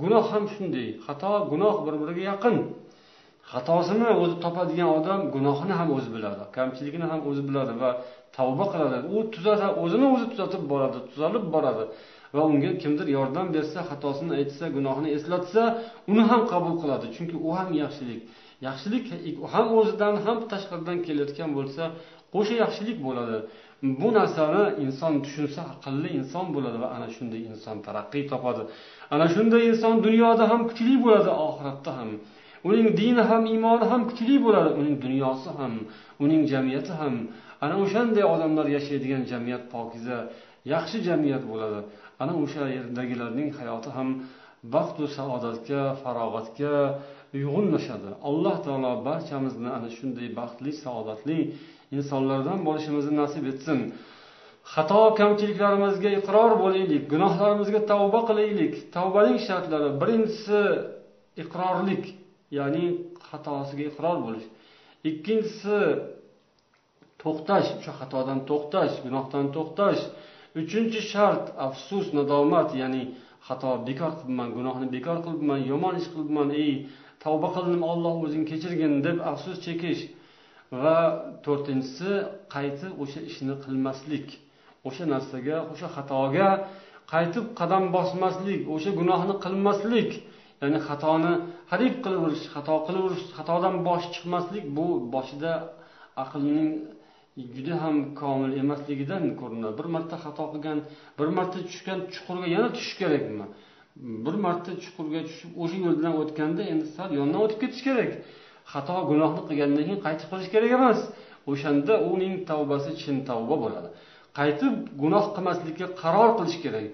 Gunoh 0.01 0.25
ham 0.33 0.45
shunday. 0.53 0.87
Xato 1.05 1.31
gunoh 1.51 1.75
bir 1.85 1.95
biriga 2.01 2.23
yaqin. 2.31 2.57
Xatosini 3.53 4.09
o'zi 4.23 4.35
topadigan 4.45 4.89
odam 4.99 5.19
gunohini 5.35 5.75
ham 5.79 5.89
o'zi 5.97 6.09
biladi 6.15 6.43
kamchiligini 6.57 7.07
ham 7.11 7.21
o'zi 7.29 7.41
biladi 7.49 7.73
va 7.81 7.89
tavba 8.37 8.65
qiladi. 8.73 8.97
U 9.15 9.17
tuzata 9.33 9.67
o'zini 9.83 10.07
o'zi 10.13 10.25
tuzatib 10.31 10.63
boradi 10.71 10.99
tuzalib 11.11 11.45
boradi 11.55 11.83
va 12.35 12.41
unga 12.51 12.71
kimdir 12.83 13.07
yordam 13.17 13.47
bersa 13.55 13.79
xatosini 13.89 14.31
aytsa 14.39 14.65
gunohini 14.77 15.09
eslatsa 15.17 15.61
uni 16.11 16.23
ham 16.29 16.41
qabul 16.51 16.75
qiladi. 16.81 17.05
Chunki 17.15 17.35
u 17.47 17.49
ham 17.57 17.69
yaxshilik. 17.83 18.21
Yaxshilik 18.67 19.05
ham 19.53 19.67
o'zidan 19.79 20.15
ham 20.25 20.37
tashqaridan 20.51 20.97
kelayotgan 21.05 21.49
bo'lsa 21.57 21.83
qo'sha 22.33 22.55
yaxshilik 22.63 22.97
bo'ladi. 23.07 23.37
Bu 24.01 24.09
narsani 24.17 24.63
inson 24.85 25.13
tushunsa 25.25 25.61
aqlli 25.73 26.09
inson 26.19 26.45
bo'ladi 26.55 26.77
va 26.83 26.87
ana 26.95 27.07
shunday 27.15 27.41
inson 27.51 27.75
taraqqiy 27.87 28.23
topadi. 28.31 28.63
Ana 29.15 29.27
shunday 29.35 29.61
inson 29.71 29.93
dunyoda 30.07 30.43
ham 30.51 30.61
kuchli 30.69 30.95
bo'ladi 31.05 31.31
oxiratda 31.47 31.91
ham. 31.99 32.09
Uning 32.69 32.87
dini 32.99 33.23
ham 33.29 33.43
iymoni 33.53 33.85
ham 33.91 34.01
kuchli 34.09 34.35
bo'ladi. 34.45 34.69
Uning 34.79 34.95
dunyosi 35.05 35.49
ham 35.59 35.73
uning 36.23 36.41
jamiyati 36.51 36.93
ham. 36.99 37.15
Ana 37.63 37.75
o'shanday 37.83 38.25
odamlar 38.33 38.65
yashaydigan 38.77 39.23
jamiyat 39.31 39.63
pokiza 39.73 40.17
yaxshi 40.73 40.97
jamiyat 41.07 41.43
bo'ladi. 41.51 41.79
Ana 42.21 42.33
o'sha 42.43 42.63
yerdagilarning 42.77 43.49
hayoti 43.59 43.89
ham 43.97 44.09
baxtu 44.73 45.03
saodatga 45.17 45.81
farog'atga 46.03 46.75
uyg'unlashadi. 47.37 48.09
Alloh 48.29 48.55
taolo 48.65 48.91
barchamizni 49.07 49.69
ana 49.77 49.89
shunday 49.97 50.27
baxtli 50.39 50.71
saodatli 50.83 51.39
insonlardan 51.97 52.59
bo'lishimizni 52.67 53.13
nasib 53.21 53.45
etsin. 53.51 53.79
Xato 54.73 55.01
kamchiliklarimizga 55.19 56.09
iqror 56.19 56.51
bo'laylik 56.63 57.03
gunohlarimizga 57.13 57.81
tavba 57.91 58.19
qilaylik. 58.29 58.73
Tavbaning 58.95 59.37
shartlari 59.47 59.89
birinchisi 60.01 60.61
iqrorlik. 61.43 62.03
Ya'ni 62.57 62.85
xatosiga 63.29 63.83
iqror 63.91 64.17
bo'lish. 64.25 64.47
Ikkinchisi 65.09 65.79
to'xtash 67.21 67.69
o'sha 67.79 67.93
xatodan 67.99 68.39
to'xtash 68.49 68.93
gunohdan 69.05 69.45
to'xtash. 69.55 70.01
Uchinchi 70.61 71.01
shart 71.11 71.45
afsus 71.67 72.05
nadomat 72.17 72.69
ya'ni 72.81 73.03
xato 73.47 73.71
bekor 73.87 74.11
qilibman 74.19 74.49
gunohni 74.57 74.87
bekor 74.95 75.17
qilibman 75.25 75.59
yomon 75.71 75.93
ish 76.01 76.09
qilibman 76.13 76.49
ey 76.63 76.71
tavba 77.23 77.47
qildim 77.55 77.81
olloh 77.91 78.15
o'zing 78.25 78.43
kechirgin 78.51 78.93
deb 79.05 79.17
afsus 79.31 79.57
chekish. 79.65 80.01
Va 80.81 80.97
to'rtinchisi 81.45 82.11
qaytib 82.55 82.93
o'sha 83.03 83.19
ishni 83.29 83.55
qilmaslik 83.63 84.27
o'sha 84.87 85.03
narsaga 85.13 85.57
o'sha 85.71 85.87
xatoga 85.95 86.49
qaytib 87.13 87.45
qadam 87.59 87.83
bosmaslik 87.95 88.61
o'sha 88.75 88.91
gunohni 88.99 89.35
qilmaslik. 89.43 90.11
Ya'ni 90.61 90.79
xatoni 90.87 91.33
hadeb 91.71 91.93
qilaverish 92.03 92.45
xato 92.53 92.75
qilaverish 92.87 93.25
xatodan 93.37 93.75
bosh 93.87 94.05
chiqmaslik 94.13 94.65
bu 94.77 94.87
boshida 95.15 95.53
aqlning 96.23 96.69
juda 97.55 97.75
ham 97.83 97.95
komil 98.21 98.51
emasligidan 98.63 99.23
ko'rinadi. 99.41 99.73
Bir 99.79 99.87
marta 99.95 100.15
xato 100.25 100.45
qilgan 100.53 100.79
bir 101.19 101.29
marta 101.37 101.59
tushgan 101.69 101.99
chuqurga 102.13 102.47
yana 102.55 102.69
tushish 102.75 102.95
kerakmi? 103.01 103.45
Bir 104.25 104.35
marta 104.45 104.71
chuqurga 104.83 105.21
tushib 105.27 105.51
o'sha 105.63 105.77
yo'ldan 105.87 106.13
o'tganda 106.21 106.61
endi 106.71 106.85
sal 106.95 107.09
yondan 107.19 107.39
o'tib 107.45 107.59
ketish 107.63 107.83
kerak. 107.87 108.11
Xato 108.73 108.95
gunohni 109.11 109.41
qilgandan 109.49 109.83
keyin 109.87 110.01
qaytib 110.05 110.27
qilish 110.31 110.49
kerak 110.55 110.71
emas. 110.79 110.99
O'shanda 111.51 111.93
uning 112.13 112.33
tavbasi 112.49 112.91
chin 113.01 113.15
tavba 113.29 113.55
bo'ladi. 113.63 113.89
Qaytib 114.39 114.73
gunoh 115.01 115.25
qilmaslikka 115.35 115.87
qaror 116.01 116.29
qilish 116.39 116.57
kerak. 116.65 116.85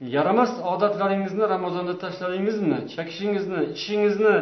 Yaramas 0.00 0.52
odatlaringizni 0.72 1.44
ramazonda 1.54 1.94
tashladingizmi 2.04 2.78
chekishingizni 2.94 3.60
ichishingizni 3.70 4.34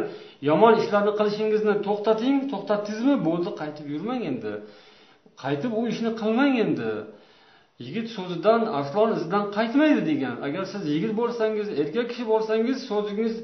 yomon 0.48 0.74
ishlarni 0.80 1.12
qilishingizni 1.18 1.74
to'xtating 1.86 2.36
to'xtatdingizmi? 2.52 3.14
Bo'ldi 3.28 3.50
qaytib 3.60 3.86
yurmang 3.94 4.22
endi. 4.30 4.52
Qaytib 5.42 5.72
u 5.80 5.82
ishni 5.92 6.10
qilmang 6.20 6.54
endi. 6.64 6.90
Yigit 7.86 8.08
so'zidan 8.16 8.60
arslon 8.78 9.10
izidan 9.16 9.44
qaytmaydi 9.56 10.02
degan. 10.10 10.36
Agar 10.46 10.64
siz 10.72 10.82
yigit 10.94 11.12
bo'lsangiz 11.20 11.66
erkak 11.82 12.06
kishi 12.10 12.24
bo'lsangiz 12.32 12.78
so'zingiz 12.90 13.34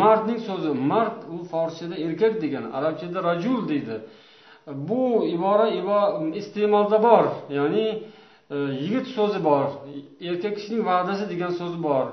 mardning 0.00 0.40
so'zi. 0.48 0.70
Mard 0.90 1.18
u 1.34 1.36
forschada 1.50 1.96
erkak 2.06 2.34
degan 2.44 2.64
arabchada 2.76 3.18
rajul 3.28 3.60
deydi. 3.70 3.96
Bu 4.88 5.02
ibora 5.36 5.66
iste'molda 6.40 6.98
bor. 7.08 7.24
Ya'ni 7.58 7.86
yigit 8.84 9.06
so'zi 9.16 9.40
bor. 9.48 9.64
Erkak 10.28 10.54
kishining 10.58 10.82
va'dasi 10.90 11.24
degan 11.32 11.52
so'z 11.60 11.74
bor. 11.86 12.06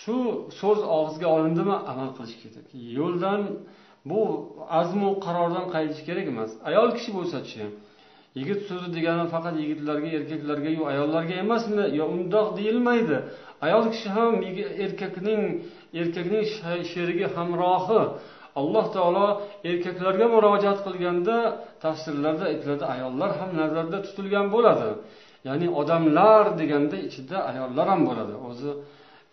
Shu 0.00 0.16
so'z 0.60 0.80
og'izga 0.96 1.28
olindimi 1.36 1.76
amal 1.90 2.10
qilish 2.16 2.36
kerak. 2.42 2.66
Yo'ldan 2.98 3.40
bu 4.10 4.20
azmu 4.80 5.10
qarordan 5.24 5.66
qaytish 5.74 6.02
kerak 6.08 6.26
emas. 6.32 6.50
Ayol 6.68 6.88
kishi 6.96 7.10
bo'lsachi 7.18 7.62
yigit 8.38 8.60
so'zi 8.68 8.88
degani 8.96 9.24
faqat 9.34 9.54
yigitlarga 9.62 10.08
erkaklarga 10.18 10.70
yo 10.78 10.82
ayollarga 10.92 11.34
emasmi 11.44 11.84
yo 11.98 12.04
undoq 12.16 12.48
deyilmaydi. 12.58 13.16
Ayol 13.66 13.84
kishi 13.92 14.08
ham 14.16 14.32
erkakning 14.84 15.42
erkakning 16.00 16.42
sherigi 16.92 17.26
hamrohi. 17.34 18.02
Alloh 18.60 18.86
taolo 18.96 19.26
erkaklarga 19.70 20.26
murojaat 20.34 20.78
qilganda 20.86 21.36
tafsirlarda 21.84 22.44
aytiladi 22.52 22.84
ayollar 22.94 23.30
ham 23.40 23.50
nazarda 23.60 23.98
tutilgan 24.06 24.46
bo'ladi. 24.54 24.90
Ya'ni 25.48 25.66
odamlar 25.80 26.44
deganda 26.60 26.96
ichida 27.06 27.36
ayollar 27.50 27.86
ham 27.92 28.00
bo'ladi. 28.08 28.34
O'zi 28.48 28.70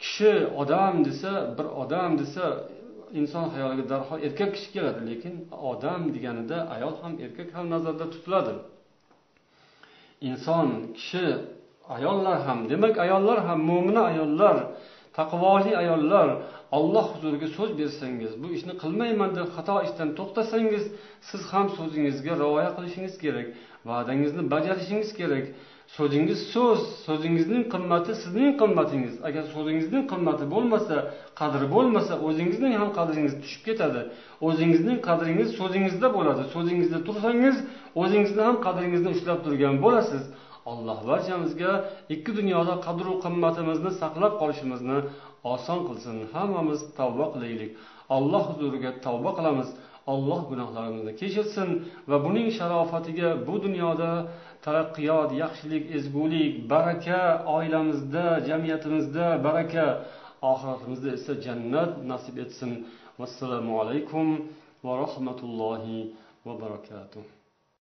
kishi 0.01 0.33
odam 0.61 0.95
desa 1.07 1.31
bir 1.57 1.67
odam 1.81 2.11
desa 2.21 2.45
inson 3.19 3.45
xayoliga 3.53 3.85
darhol 3.91 4.19
erkak 4.27 4.49
kishi 4.55 4.69
keladi 4.75 5.01
lekin 5.09 5.33
odam 5.71 6.01
deganida 6.15 6.57
ayol 6.75 6.95
ham 7.01 7.13
erkak 7.25 7.49
ham 7.55 7.65
nazarda 7.73 8.05
tutiladi. 8.13 8.53
Inson 10.29 10.67
kishi 10.97 11.25
ayollar 11.95 12.37
ham 12.47 12.59
demak 12.71 12.95
ayollar 13.05 13.37
ham 13.47 13.59
mo'mina 13.69 14.01
ayollar 14.11 14.57
taqvoli 15.17 15.71
ayollar 15.83 16.27
olloh 16.77 17.05
huzuriga 17.13 17.47
so'z 17.57 17.71
bersangiz 17.79 18.31
bu 18.41 18.47
ishni 18.57 18.73
qilmayman 18.83 19.29
deb 19.37 19.47
xato 19.55 19.75
ishdan 19.87 20.09
to'xtasangiz 20.19 20.83
siz 21.29 21.41
ham 21.51 21.65
so'zingizga 21.77 22.33
rioya 22.43 22.69
qilishingiz 22.77 23.15
kerak 23.23 23.47
va'dangizni 23.89 24.43
bajarishingiz 24.53 25.11
kerak. 25.19 25.45
So'zingiz 25.95 26.39
so'z 26.53 26.81
so'zingizning 27.05 27.63
qimmati 27.73 28.13
sizning 28.23 28.51
qimmatingiz. 28.61 29.15
Agar 29.27 29.43
so'zingizning 29.53 30.03
qimmati 30.11 30.45
bo'lmasa 30.53 30.95
qadri 31.39 31.65
bo'lmasa 31.75 32.13
o'zingizning 32.27 32.73
ham 32.81 32.89
qadringiz 32.99 33.33
tushib 33.41 33.63
ketadi. 33.67 34.01
O'zingizning 34.47 34.97
qadringiz 35.07 35.49
so'zingizda 35.59 36.07
bo'ladi. 36.17 36.43
So'zingizda 36.55 36.99
tursangiz 37.07 37.57
o'zingizni 38.01 38.41
ham 38.47 38.57
qadringizni 38.65 39.09
ushlab 39.15 39.39
turgan 39.45 39.75
bo'lasiz. 39.85 40.23
Alloh 40.71 40.99
barchamizga 41.09 41.71
ikki 42.15 42.31
dunyoda 42.39 42.73
qadru 42.85 43.11
qimmatimizni 43.25 43.91
saqlab 44.01 44.33
qolishimizni 44.41 44.97
oson 45.53 45.79
qilsin. 45.87 46.15
Hammamiz 46.35 46.79
tavba 46.99 47.25
qilaylik. 47.33 47.71
Alloh 48.17 48.43
huzuriga 48.49 48.91
tavba 49.05 49.31
qilamiz. 49.37 49.69
Alloh 50.13 50.41
gunohlarimizni 50.51 51.13
kechirsin 51.21 51.69
va 52.09 52.17
buning 52.25 52.47
sharofatiga 52.57 53.29
bu 53.47 53.55
dunyoda 53.65 54.11
taraqqiyot 54.65 55.29
yaxshilik 55.43 55.83
ezgulik 55.97 56.53
baraka 56.73 57.19
oilamizda 57.55 58.25
jamiyatimizda 58.49 59.25
baraka. 59.47 59.85
Oxiratimizda 60.51 61.09
esa 61.17 61.33
jannat 61.45 61.91
nasib 62.11 62.35
etsin. 62.43 62.71
Vassalomu 63.19 63.73
alaykum 63.81 64.27
va 64.85 64.93
rahmatullohi 65.03 65.97
va 66.45 66.53
barakatuh. 66.63 67.36